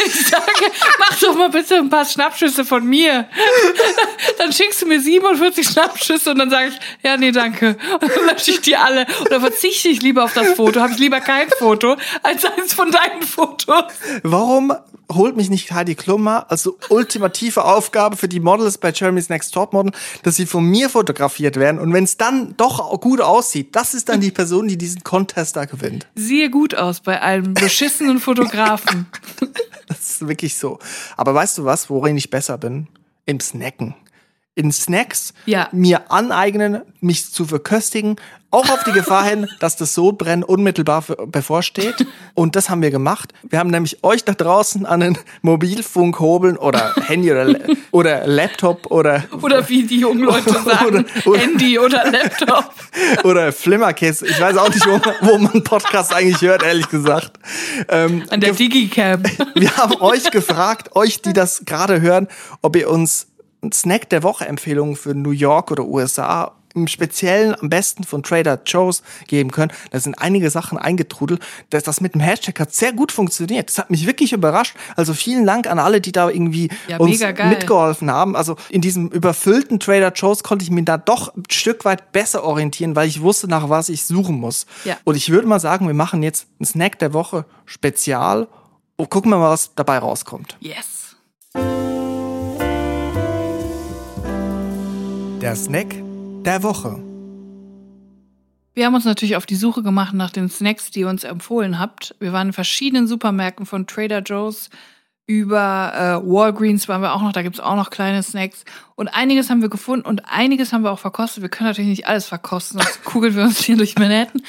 [0.06, 3.28] Ich sage, mach doch mal bitte ein paar Schnappschüsse von mir.
[4.38, 7.76] Dann schickst du mir 47 Schnappschüsse und dann sage ich, ja, nee, danke.
[8.00, 9.06] Und dann lösche ich die alle.
[9.22, 10.80] Oder verzichte ich lieber auf das Foto.
[10.80, 13.84] Habe ich lieber kein Foto als eins von deinen Fotos.
[14.22, 14.72] Warum
[15.12, 19.72] holt mich nicht Heidi Klummer als ultimative Aufgabe für die Models bei Jeremy's Next Top
[19.72, 23.94] Model, dass sie von mir fotografiert werden und wenn es dann doch gut aussieht, das
[23.94, 26.06] ist dann die Person, die diesen Contest da gewinnt.
[26.14, 29.06] Siehe gut aus bei einem beschissenen Fotografen.
[29.86, 30.78] das ist wirklich so.
[31.16, 32.88] Aber weißt du was, worin ich besser bin?
[33.26, 33.94] Im Snacken
[34.54, 35.68] in Snacks ja.
[35.72, 38.16] mir aneignen, mich zu verköstigen,
[38.54, 42.06] auch auf die Gefahr hin, dass das Sodbrennen unmittelbar bevorsteht.
[42.34, 43.32] Und das haben wir gemacht.
[43.42, 47.58] Wir haben nämlich euch da draußen an den Mobilfunkhobeln oder Handy oder,
[47.90, 52.72] oder Laptop oder oder wie die jungen Leute sagen, oder, oder, Handy oder Laptop
[53.24, 54.22] oder Flimmerkiss.
[54.22, 57.32] Ich weiß auch nicht, wo, wo man Podcast eigentlich hört, ehrlich gesagt.
[57.88, 59.24] Ähm, an der Digicam.
[59.56, 62.28] Wir haben euch gefragt, euch, die das gerade hören,
[62.62, 63.26] ob ihr uns
[63.72, 68.60] Snack der Woche Empfehlungen für New York oder USA im Speziellen am besten von Trader
[68.66, 69.72] Joe's geben können.
[69.90, 71.40] Da sind einige Sachen eingetrudelt.
[71.70, 73.68] Das, das mit dem Hashtag hat sehr gut funktioniert.
[73.68, 74.74] Das hat mich wirklich überrascht.
[74.96, 78.36] Also vielen Dank an alle, die da irgendwie ja, uns mitgeholfen haben.
[78.36, 82.44] Also in diesem überfüllten Trader Joe's konnte ich mir da doch ein Stück weit besser
[82.44, 84.66] orientieren, weil ich wusste, nach was ich suchen muss.
[84.84, 84.96] Ja.
[85.04, 88.48] Und ich würde mal sagen, wir machen jetzt einen Snack der Woche Spezial.
[88.96, 90.56] Und gucken wir mal, was dabei rauskommt.
[90.60, 91.03] Yes.
[95.44, 95.94] Der Snack
[96.46, 96.98] der Woche.
[98.72, 101.78] Wir haben uns natürlich auf die Suche gemacht nach den Snacks, die ihr uns empfohlen
[101.78, 102.14] habt.
[102.18, 104.70] Wir waren in verschiedenen Supermärkten von Trader Joe's
[105.26, 108.64] über äh, Walgreens waren wir auch noch, da gibt's auch noch kleine Snacks.
[108.94, 111.42] Und einiges haben wir gefunden und einiges haben wir auch verkostet.
[111.42, 114.42] Wir können natürlich nicht alles verkosten, sonst kugeln wir uns hier durch Manhattan.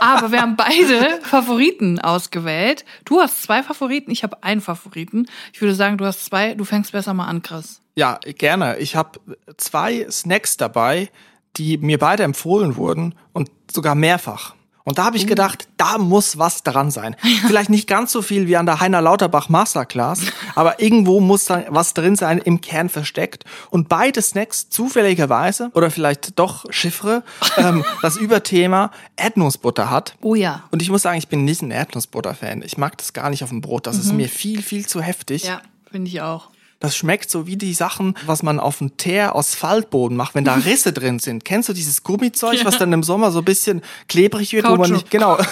[0.00, 2.86] Aber wir haben beide Favoriten ausgewählt.
[3.04, 5.26] Du hast zwei Favoriten, ich habe einen Favoriten.
[5.52, 7.82] Ich würde sagen, du hast zwei, du fängst besser mal an, Chris.
[7.94, 8.78] Ja, gerne.
[8.78, 9.20] Ich habe
[9.58, 11.10] zwei Snacks dabei,
[11.58, 14.54] die mir beide empfohlen wurden und sogar mehrfach.
[14.84, 15.28] Und da habe ich oh.
[15.28, 17.16] gedacht, da muss was dran sein.
[17.46, 20.20] Vielleicht nicht ganz so viel wie an der Heiner Lauterbach Masterclass,
[20.54, 23.44] aber irgendwo muss da was drin sein, im Kern versteckt.
[23.70, 27.22] Und beide Snacks zufälligerweise oder vielleicht doch Chiffre,
[27.56, 30.16] ähm, das Überthema Erdnussbutter hat.
[30.20, 30.64] Oh ja.
[30.70, 32.62] Und ich muss sagen, ich bin nicht ein Erdnussbutter-Fan.
[32.62, 33.86] Ich mag das gar nicht auf dem Brot.
[33.86, 34.02] Das mhm.
[34.02, 35.44] ist mir viel, viel zu heftig.
[35.44, 36.48] Ja, finde ich auch.
[36.82, 40.44] Das schmeckt so wie die Sachen, was man auf dem Teer aus Faltboden macht, wenn
[40.44, 41.44] da Risse drin sind.
[41.44, 42.64] Kennst du dieses Gummizeug, ja.
[42.64, 44.78] was dann im Sommer so ein bisschen klebrig wird, Kautschuk.
[44.78, 45.38] wo man nicht, genau.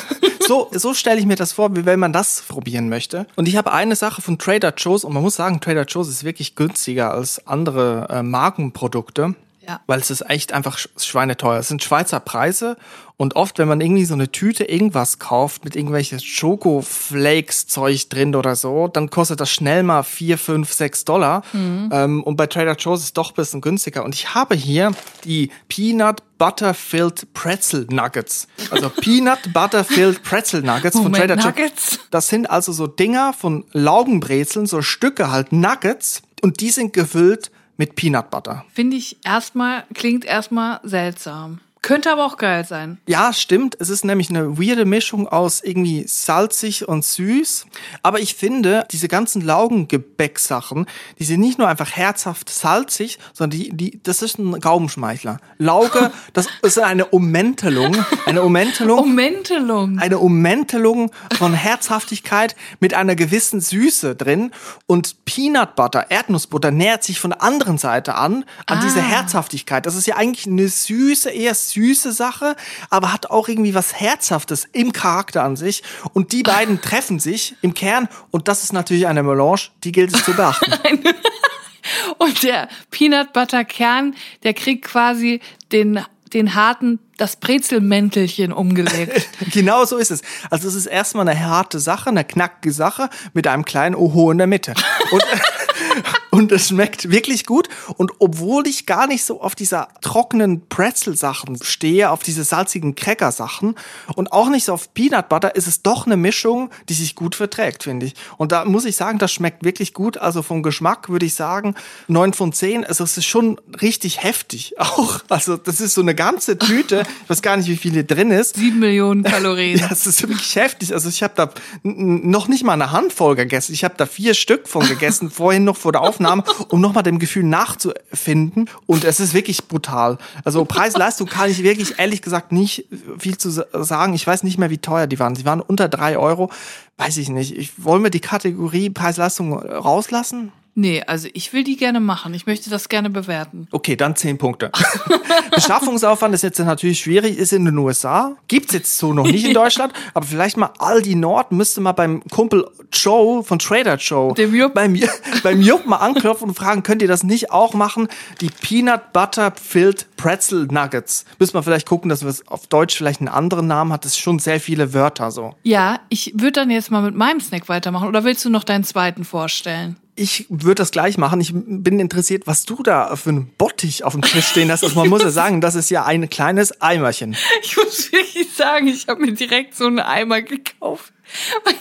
[0.51, 3.25] So, so stelle ich mir das vor, wie wenn man das probieren möchte.
[3.37, 6.25] Und ich habe eine Sache von Trader Joe's und man muss sagen, Trader Joe's ist
[6.25, 9.37] wirklich günstiger als andere äh, Markenprodukte.
[9.67, 9.81] Ja.
[9.87, 11.59] Weil es ist echt einfach schweineteuer.
[11.59, 12.77] Es sind Schweizer Preise
[13.21, 18.57] und oft, wenn man irgendwie so eine Tüte irgendwas kauft mit irgendwelches Schokoflakes-Zeug drin oder
[18.57, 21.43] so, dann kostet das schnell mal vier, fünf, sechs Dollar.
[21.53, 21.91] Mhm.
[21.93, 24.07] Ähm, und bei Trader Joe's ist es doch ein bisschen günstiger.
[24.07, 24.93] Und ich habe hier
[25.25, 28.49] die Peanut Butter Filled Pretzel Nuggets.
[28.71, 32.01] Also Peanut Butter Filled Pretzel Nuggets von Trader Joe's.
[32.11, 36.23] Das sind also so Dinger von Laugenbrezeln, so Stücke halt Nuggets.
[36.41, 38.67] Und die sind gefüllt mit Peanut Butter.
[38.75, 41.61] Finde ich erstmal, klingt erstmal seltsam.
[41.83, 42.99] Könnte aber auch geil sein.
[43.07, 43.75] Ja, stimmt.
[43.81, 47.65] Es ist nämlich eine weirde Mischung aus irgendwie salzig und süß.
[48.03, 50.87] Aber ich finde, diese ganzen Laugengebäcksachen,
[51.19, 55.39] die sind nicht nur einfach herzhaft salzig, sondern die, die, das ist ein Gaumenschmeichler.
[55.57, 57.97] Lauge, das ist eine Ummentelung.
[58.27, 58.99] Eine Ummentelung.
[58.99, 59.99] Ummentelung.
[59.99, 64.51] Eine Ummentelung von Herzhaftigkeit mit einer gewissen Süße drin.
[64.87, 68.81] Und Peanut Butter, Erdnussbutter nähert sich von der anderen Seite an, an ah.
[68.83, 69.87] diese Herzhaftigkeit.
[69.87, 72.57] Das ist ja eigentlich eine süße, eher süße Sache,
[72.91, 75.83] aber hat auch irgendwie was Herzhaftes im Charakter an sich.
[76.13, 80.15] Und die beiden treffen sich im Kern und das ist natürlich eine Melange, die gilt
[80.15, 80.73] es zu beachten.
[82.19, 85.41] und der Peanut Butter Kern, der kriegt quasi
[85.73, 89.29] den den harten, das Brezelmäntelchen umgelegt.
[89.53, 90.23] genau so ist es.
[90.49, 94.39] Also es ist erstmal eine harte Sache, eine knackige Sache mit einem kleinen Oho in
[94.39, 94.75] der Mitte.
[95.11, 95.23] Und
[96.31, 97.69] und es schmeckt wirklich gut.
[97.97, 103.75] Und obwohl ich gar nicht so auf dieser trockenen Pretzel-Sachen stehe, auf diese salzigen Cracker-Sachen
[104.15, 107.35] und auch nicht so auf Peanut Butter, ist es doch eine Mischung, die sich gut
[107.35, 108.15] verträgt, finde ich.
[108.37, 110.19] Und da muss ich sagen, das schmeckt wirklich gut.
[110.19, 111.75] Also vom Geschmack würde ich sagen,
[112.09, 112.85] neun von zehn.
[112.85, 115.21] Also es ist schon richtig heftig auch.
[115.29, 117.05] Also das ist so eine ganze Tüte.
[117.25, 118.57] Ich weiß gar nicht, wie viele drin ist.
[118.57, 119.79] Sieben Millionen Kalorien.
[119.81, 120.93] Ja, es ist wirklich heftig.
[120.93, 121.51] Also ich habe da
[121.83, 123.73] noch nicht mal eine Handvoll gegessen.
[123.73, 127.19] Ich habe da vier Stück von gegessen, vorhin noch vor der Aufnahme, um nochmal dem
[127.19, 128.69] Gefühl nachzufinden.
[128.87, 130.19] Und es ist wirklich brutal.
[130.45, 132.87] Also Preis-Leistung kann ich wirklich ehrlich gesagt nicht
[133.19, 134.15] viel zu sagen.
[134.15, 135.35] Ich weiß nicht mehr, wie teuer die waren.
[135.35, 136.51] Sie waren unter drei Euro.
[136.97, 137.57] Weiß ich nicht.
[137.57, 140.53] Ich, wollen wir die Kategorie Preis-Leistung rauslassen?
[140.81, 142.33] Nee, also ich will die gerne machen.
[142.33, 143.69] Ich möchte das gerne bewerten.
[143.71, 144.71] Okay, dann zehn Punkte.
[145.55, 148.35] Beschaffungsaufwand ist jetzt natürlich schwierig, ist in den USA.
[148.49, 152.23] Gibt's jetzt so noch nicht in Deutschland, aber vielleicht mal Aldi Nord müsste mal beim
[152.31, 154.73] Kumpel Joe von Trader Joe Dem Jupp.
[154.73, 154.99] beim,
[155.43, 158.09] beim Jupp mal anklopfen und fragen, könnt ihr das nicht auch machen?
[158.41, 161.27] Die Peanut Butter Filled Pretzel Nuggets.
[161.39, 164.07] Müssen wir vielleicht gucken, dass wir es auf Deutsch vielleicht einen anderen Namen hat.
[164.07, 165.55] Das ist schon sehr viele Wörter so.
[165.63, 168.09] Ja, ich würde dann jetzt mal mit meinem Snack weitermachen.
[168.09, 169.97] Oder willst du noch deinen zweiten vorstellen?
[170.21, 171.41] Ich würde das gleich machen.
[171.41, 174.85] Ich bin interessiert, was du da für einen Bottich auf dem Tisch stehen hast.
[174.85, 177.37] Also man muss ja sagen, das ist ja ein kleines Eimerchen.
[177.63, 181.13] Ich muss wirklich sagen, ich habe mir direkt so einen Eimer gekauft.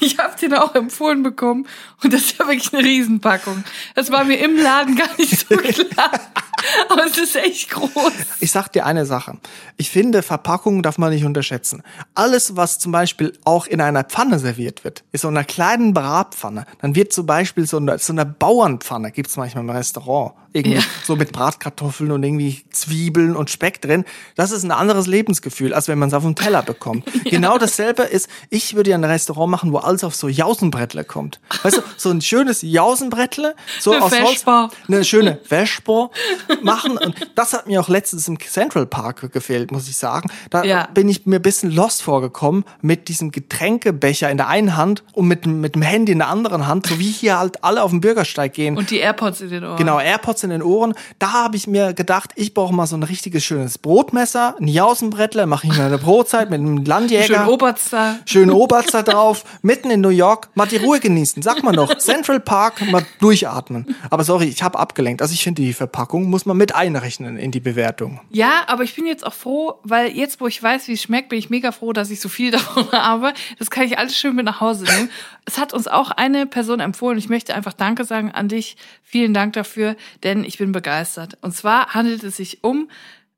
[0.01, 1.67] Ich habe den auch empfohlen bekommen
[2.03, 3.63] und das ist ja wirklich eine Riesenpackung.
[3.95, 6.11] Das war mir im Laden gar nicht so klar.
[6.89, 8.11] Aber es ist echt groß.
[8.39, 9.37] Ich sag dir eine Sache.
[9.77, 11.83] Ich finde, Verpackungen darf man nicht unterschätzen.
[12.15, 16.65] Alles, was zum Beispiel auch in einer Pfanne serviert wird, ist so einer kleinen Bratpfanne.
[16.81, 20.33] Dann wird zum Beispiel so eine, so eine Bauernpfanne, gibt's manchmal im Restaurant.
[20.51, 20.83] Irgendwie ja.
[21.03, 24.03] so mit Bratkartoffeln und irgendwie Zwiebeln und Speck drin.
[24.35, 27.05] Das ist ein anderes Lebensgefühl, als wenn man es auf dem Teller bekommt.
[27.23, 27.31] ja.
[27.31, 31.39] Genau dasselbe ist, ich würde ja ein Restaurant machen, wo alles auf so Jausenbrettle kommt.
[31.63, 34.61] Weißt du, so ein schönes Jausenbrettle, so eine aus Vespa.
[34.63, 36.09] Holz, eine schöne Vespa
[36.61, 36.97] machen.
[36.97, 40.29] Und das hat mir auch letztens im Central Park gefehlt, muss ich sagen.
[40.49, 40.87] Da Ja.
[40.93, 45.27] bin ich mir ein bisschen lost vorgekommen mit diesem Getränkebecher in der einen Hand und
[45.27, 48.01] mit, mit dem Handy in der anderen Hand, so wie hier halt alle auf dem
[48.01, 48.77] Bürgersteig gehen.
[48.77, 49.77] Und die AirPods in den Ohren.
[49.77, 50.93] Genau, AirPods in den Ohren.
[51.19, 55.45] Da habe ich mir gedacht, ich brauche mal so ein richtiges schönes Brotmesser, ein Jausenbrettle,
[55.45, 57.25] mache ich mir eine Brotzeit mit einem Landjäger.
[57.39, 58.15] Schön Oberster.
[58.25, 59.28] Schöne Oberster drauf,
[59.61, 61.41] mitten in New York, mal die Ruhe genießen.
[61.41, 63.95] Sag mal noch, Central Park, mal durchatmen.
[64.09, 65.21] Aber sorry, ich habe abgelenkt.
[65.21, 68.19] Also ich finde, die Verpackung muss man mit einrechnen in die Bewertung.
[68.29, 71.29] Ja, aber ich bin jetzt auch froh, weil jetzt, wo ich weiß, wie es schmeckt,
[71.29, 73.33] bin ich mega froh, dass ich so viel davon habe.
[73.57, 75.09] Das kann ich alles schön mit nach Hause nehmen.
[75.45, 77.17] Es hat uns auch eine Person empfohlen.
[77.17, 78.77] Ich möchte einfach Danke sagen an dich.
[79.01, 81.39] Vielen Dank dafür, denn ich bin begeistert.
[81.41, 82.87] Und zwar handelt es sich um,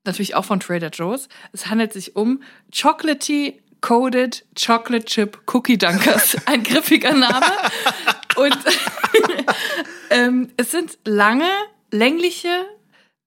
[0.04, 2.44] natürlich auch von Trader Joe's, es handelt sich um
[2.76, 6.38] Chocolatey Coated Chocolate Chip Cookie Dunkers.
[6.46, 7.46] Ein griffiger Name.
[8.36, 8.58] Und
[10.10, 11.50] ähm, es sind lange,
[11.92, 12.66] längliche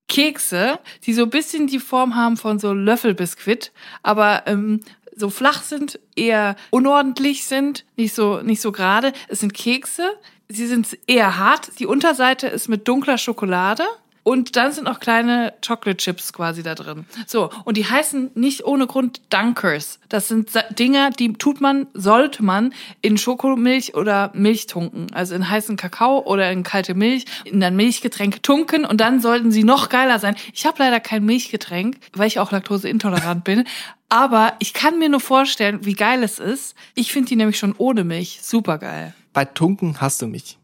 [0.08, 4.80] Kekse, die so ein bisschen die Form haben von so Löffelbiskuit, aber ähm,
[5.16, 9.12] so flach sind, eher unordentlich sind, nicht so nicht so gerade.
[9.28, 11.78] Es sind Kekse, sie sind eher hart.
[11.78, 13.84] Die Unterseite ist mit dunkler Schokolade.
[14.24, 17.04] Und dann sind auch kleine Chocolate Chips quasi da drin.
[17.26, 20.00] So, und die heißen nicht ohne Grund Dunkers.
[20.08, 25.08] Das sind Dinger, die tut man, sollte man in Schokomilch oder Milch tunken.
[25.12, 29.52] Also in heißen Kakao oder in kalte Milch, in ein Milchgetränk tunken und dann sollten
[29.52, 30.37] sie noch geiler sein.
[30.54, 33.64] Ich habe leider kein Milchgetränk, weil ich auch laktoseintolerant bin.
[34.08, 36.74] Aber ich kann mir nur vorstellen, wie geil es ist.
[36.94, 39.12] Ich finde die nämlich schon ohne Milch super geil.
[39.34, 40.56] Bei Tunken hast du mich.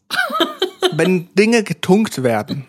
[0.92, 2.64] Wenn Dinge getunkt werden,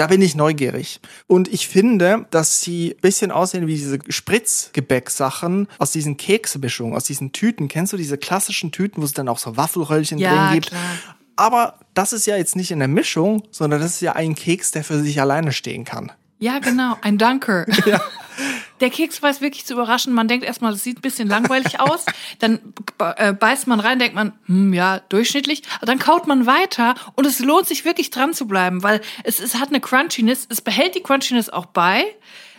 [0.00, 1.00] da bin ich neugierig.
[1.26, 7.04] Und ich finde, dass sie ein bisschen aussehen wie diese Spritzgebäcksachen aus diesen Keksemischungen, aus
[7.04, 7.68] diesen Tüten.
[7.68, 10.68] Kennst du diese klassischen Tüten, wo es dann auch so Waffelröllchen Ja, drin gibt?
[10.70, 10.80] klar.
[11.36, 14.72] Aber das ist ja jetzt nicht in der Mischung, sondern das ist ja ein Keks,
[14.72, 16.12] der für sich alleine stehen kann.
[16.38, 17.66] Ja, genau, ein Dunker.
[18.80, 20.12] Der Keks weiß wirklich zu überraschen.
[20.12, 22.06] Man denkt erstmal, das sieht ein bisschen langweilig aus.
[22.38, 22.60] Dann
[22.98, 25.62] äh, beißt man rein, denkt man, hm, ja, durchschnittlich.
[25.82, 29.56] Dann kaut man weiter und es lohnt sich wirklich dran zu bleiben, weil es, es
[29.56, 30.46] hat eine Crunchiness.
[30.48, 32.04] Es behält die Crunchiness auch bei.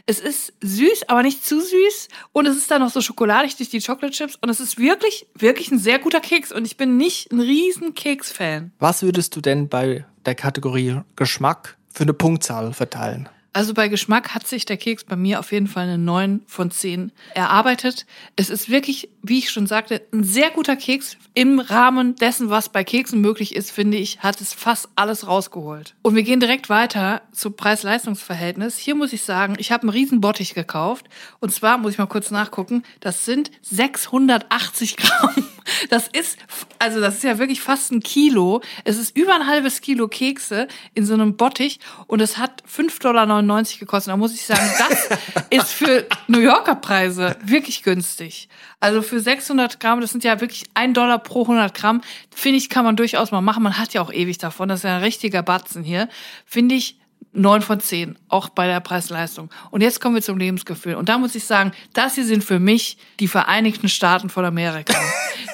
[0.05, 2.07] Es ist süß, aber nicht zu süß.
[2.31, 4.35] Und es ist dann noch so schokoladig durch die Chocolate Chips.
[4.41, 6.51] Und es ist wirklich, wirklich ein sehr guter Keks.
[6.51, 8.71] Und ich bin nicht ein riesen Keks-Fan.
[8.79, 13.29] Was würdest du denn bei der Kategorie Geschmack für eine Punktzahl verteilen?
[13.53, 16.71] Also bei Geschmack hat sich der Keks bei mir auf jeden Fall eine 9 von
[16.71, 18.05] 10 erarbeitet.
[18.37, 21.17] Es ist wirklich, wie ich schon sagte, ein sehr guter Keks.
[21.33, 25.95] Im Rahmen dessen, was bei Keksen möglich ist, finde ich, hat es fast alles rausgeholt.
[26.01, 28.77] Und wir gehen direkt weiter zu Preis-Leistungs-Verhältnis.
[28.77, 31.07] Hier muss ich sagen, ich habe einen riesen Bottich gekauft.
[31.39, 35.47] Und zwar muss ich mal kurz nachgucken, das sind 680 Gramm.
[35.89, 36.37] Das ist,
[36.79, 38.61] also das ist ja wirklich fast ein Kilo.
[38.83, 42.99] Es ist über ein halbes Kilo Kekse in so einem Bottich und es hat 5,99
[43.01, 44.11] Dollar gekostet.
[44.11, 45.09] Da muss ich sagen, das
[45.49, 48.49] ist für New Yorker Preise wirklich günstig.
[48.79, 52.01] Also für 600 Gramm, das sind ja wirklich ein Dollar pro 100 Gramm,
[52.33, 53.63] finde ich, kann man durchaus mal machen.
[53.63, 54.69] Man hat ja auch ewig davon.
[54.69, 56.09] Das ist ja ein richtiger Batzen hier.
[56.45, 57.00] Finde ich
[57.33, 59.49] neun von zehn, auch bei der Preis-Leistung.
[59.69, 60.95] Und jetzt kommen wir zum Lebensgefühl.
[60.95, 64.93] Und da muss ich sagen, das hier sind für mich die Vereinigten Staaten von Amerika.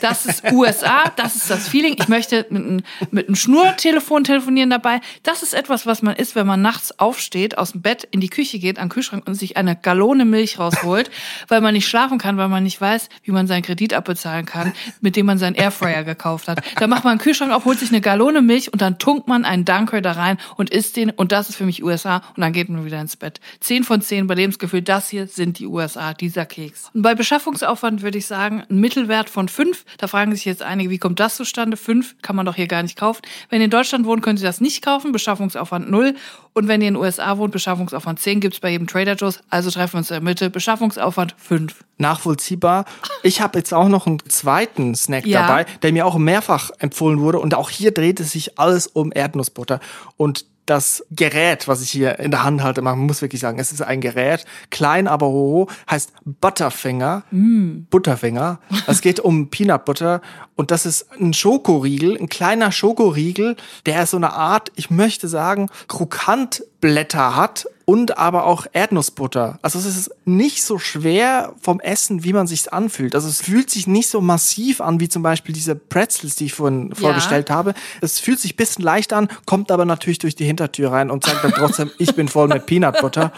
[0.02, 1.96] Das ist USA, das ist das Feeling.
[1.98, 5.02] Ich möchte mit einem, mit einem Schnurtelefon telefonieren dabei.
[5.24, 8.30] Das ist etwas, was man isst, wenn man nachts aufsteht, aus dem Bett in die
[8.30, 11.10] Küche geht, an den Kühlschrank und sich eine Gallone Milch rausholt,
[11.48, 14.74] weil man nicht schlafen kann, weil man nicht weiß, wie man seinen Kredit abbezahlen kann,
[15.02, 16.62] mit dem man seinen Airfryer gekauft hat.
[16.80, 19.46] Da macht man einen Kühlschrank auf, holt sich eine Gallone Milch und dann tunkt man
[19.46, 21.10] einen Dunker da rein und isst den.
[21.10, 22.18] Und das ist für mich USA.
[22.36, 23.40] Und dann geht man wieder ins Bett.
[23.60, 24.82] Zehn von zehn bei Lebensgefühl.
[24.82, 26.90] Das hier sind die USA, dieser Keks.
[26.94, 29.86] Und bei Beschaffungsaufwand würde ich sagen, ein Mittelwert von fünf.
[30.00, 31.78] Da fragen sich jetzt einige, wie kommt das zustande?
[31.78, 33.22] Fünf kann man doch hier gar nicht kaufen.
[33.50, 35.12] Wenn ihr in Deutschland wohnt, könnt ihr das nicht kaufen.
[35.12, 36.16] Beschaffungsaufwand null.
[36.54, 39.42] Und wenn ihr in den USA wohnt, Beschaffungsaufwand 10 gibt's bei jedem Trader Joe's.
[39.52, 40.50] Also treffen wir uns in der Mitte.
[40.50, 41.86] Beschaffungsaufwand 5.
[42.00, 42.86] Nachvollziehbar.
[43.22, 45.42] Ich habe jetzt auch noch einen zweiten Snack ja.
[45.42, 47.40] dabei, der mir auch mehrfach empfohlen wurde.
[47.40, 49.80] Und auch hier dreht es sich alles um Erdnussbutter.
[50.16, 53.72] Und das Gerät, was ich hier in der Hand halte, man muss wirklich sagen, es
[53.72, 57.86] ist ein Gerät, klein aber hoch, heißt Butterfinger, mm.
[57.90, 58.60] Butterfinger.
[58.86, 60.22] Es geht um Peanut Butter
[60.56, 63.56] und das ist ein Schokoriegel, ein kleiner Schokoriegel,
[63.86, 69.60] der so eine Art, ich möchte sagen, Krokantblätter hat und aber auch Erdnussbutter.
[69.62, 73.16] Also es ist nicht so schwer vom Essen, wie man sich anfühlt.
[73.16, 76.54] Also es fühlt sich nicht so massiv an wie zum Beispiel diese Pretzels, die ich
[76.54, 76.96] vorhin ja.
[76.96, 77.74] vorgestellt habe.
[78.02, 81.46] Es fühlt sich bisschen leicht an, kommt aber natürlich durch die Hintertür rein und sagt
[81.46, 83.32] dann trotzdem, ich bin voll mit Peanut Butter.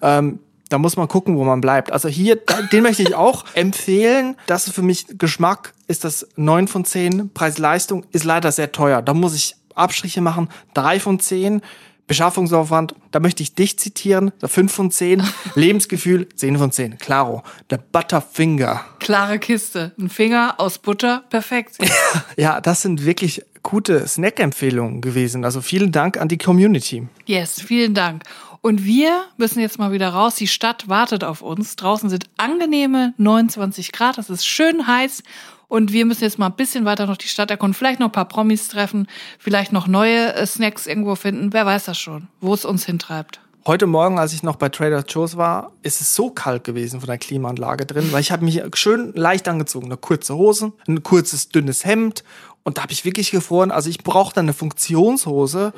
[0.00, 0.38] Ähm,
[0.68, 1.90] da muss man gucken, wo man bleibt.
[1.90, 2.36] Also hier,
[2.70, 4.36] den möchte ich auch empfehlen.
[4.46, 7.30] Das ist für mich Geschmack, ist das 9 von 10.
[7.34, 9.02] Preis-Leistung ist leider sehr teuer.
[9.02, 10.50] Da muss ich Abstriche machen.
[10.74, 11.62] 3 von 10.
[12.08, 15.22] Beschaffungsaufwand, da möchte ich dich zitieren, der 5 von 10.
[15.54, 16.98] Lebensgefühl, 10 von 10.
[16.98, 18.84] Claro, der Butterfinger.
[18.98, 19.92] Klare Kiste.
[19.98, 21.78] Ein Finger aus Butter, perfekt.
[22.36, 25.44] ja, das sind wirklich gute Snack-Empfehlungen gewesen.
[25.44, 27.06] Also vielen Dank an die Community.
[27.26, 28.24] Yes, vielen Dank.
[28.60, 30.34] Und wir müssen jetzt mal wieder raus.
[30.34, 31.76] Die Stadt wartet auf uns.
[31.76, 34.18] Draußen sind angenehme 29 Grad.
[34.18, 35.22] Es ist schön heiß.
[35.68, 38.12] Und wir müssen jetzt mal ein bisschen weiter noch die Stadt erkunden, vielleicht noch ein
[38.12, 39.06] paar Promis treffen,
[39.38, 41.52] vielleicht noch neue äh, Snacks irgendwo finden.
[41.52, 43.40] Wer weiß das schon, wo es uns hintreibt.
[43.66, 47.06] Heute Morgen, als ich noch bei Trader Joe's war, ist es so kalt gewesen von
[47.06, 49.86] der Klimaanlage drin, weil ich habe mich schön leicht angezogen.
[49.86, 52.24] Eine kurze Hose, ein kurzes, dünnes Hemd
[52.68, 53.70] und da habe ich wirklich gefroren.
[53.70, 55.72] Also ich brauche dann eine Funktionshose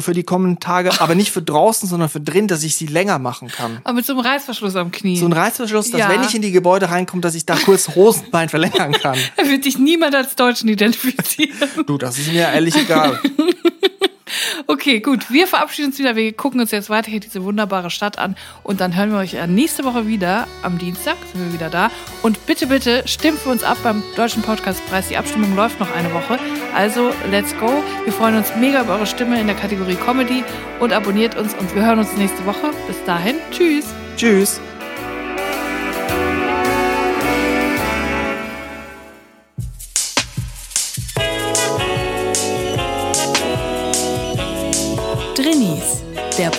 [0.00, 3.20] für die kommenden Tage, aber nicht für draußen, sondern für drin, dass ich sie länger
[3.20, 3.80] machen kann.
[3.84, 5.16] Aber mit so einem Reißverschluss am Knie.
[5.16, 6.08] So ein Reißverschluss, dass ja.
[6.08, 9.16] wenn ich in die Gebäude reinkomme, dass ich da kurz Hosenbein verlängern kann.
[9.36, 11.70] Er wird dich niemand als Deutschen identifizieren.
[11.86, 13.20] Du, das ist mir ehrlich egal.
[14.66, 15.30] Okay, gut.
[15.30, 16.16] Wir verabschieden uns wieder.
[16.16, 18.36] Wir gucken uns jetzt weiter hier diese wunderbare Stadt an.
[18.62, 20.46] Und dann hören wir euch nächste Woche wieder.
[20.62, 21.90] Am Dienstag sind wir wieder da.
[22.22, 25.08] Und bitte, bitte stimmt für uns ab beim Deutschen Podcastpreis.
[25.08, 26.38] Die Abstimmung läuft noch eine Woche.
[26.74, 27.82] Also, let's go.
[28.04, 30.44] Wir freuen uns mega über eure Stimme in der Kategorie Comedy.
[30.80, 31.54] Und abonniert uns.
[31.54, 32.70] Und wir hören uns nächste Woche.
[32.86, 33.36] Bis dahin.
[33.50, 33.86] Tschüss.
[34.16, 34.60] Tschüss.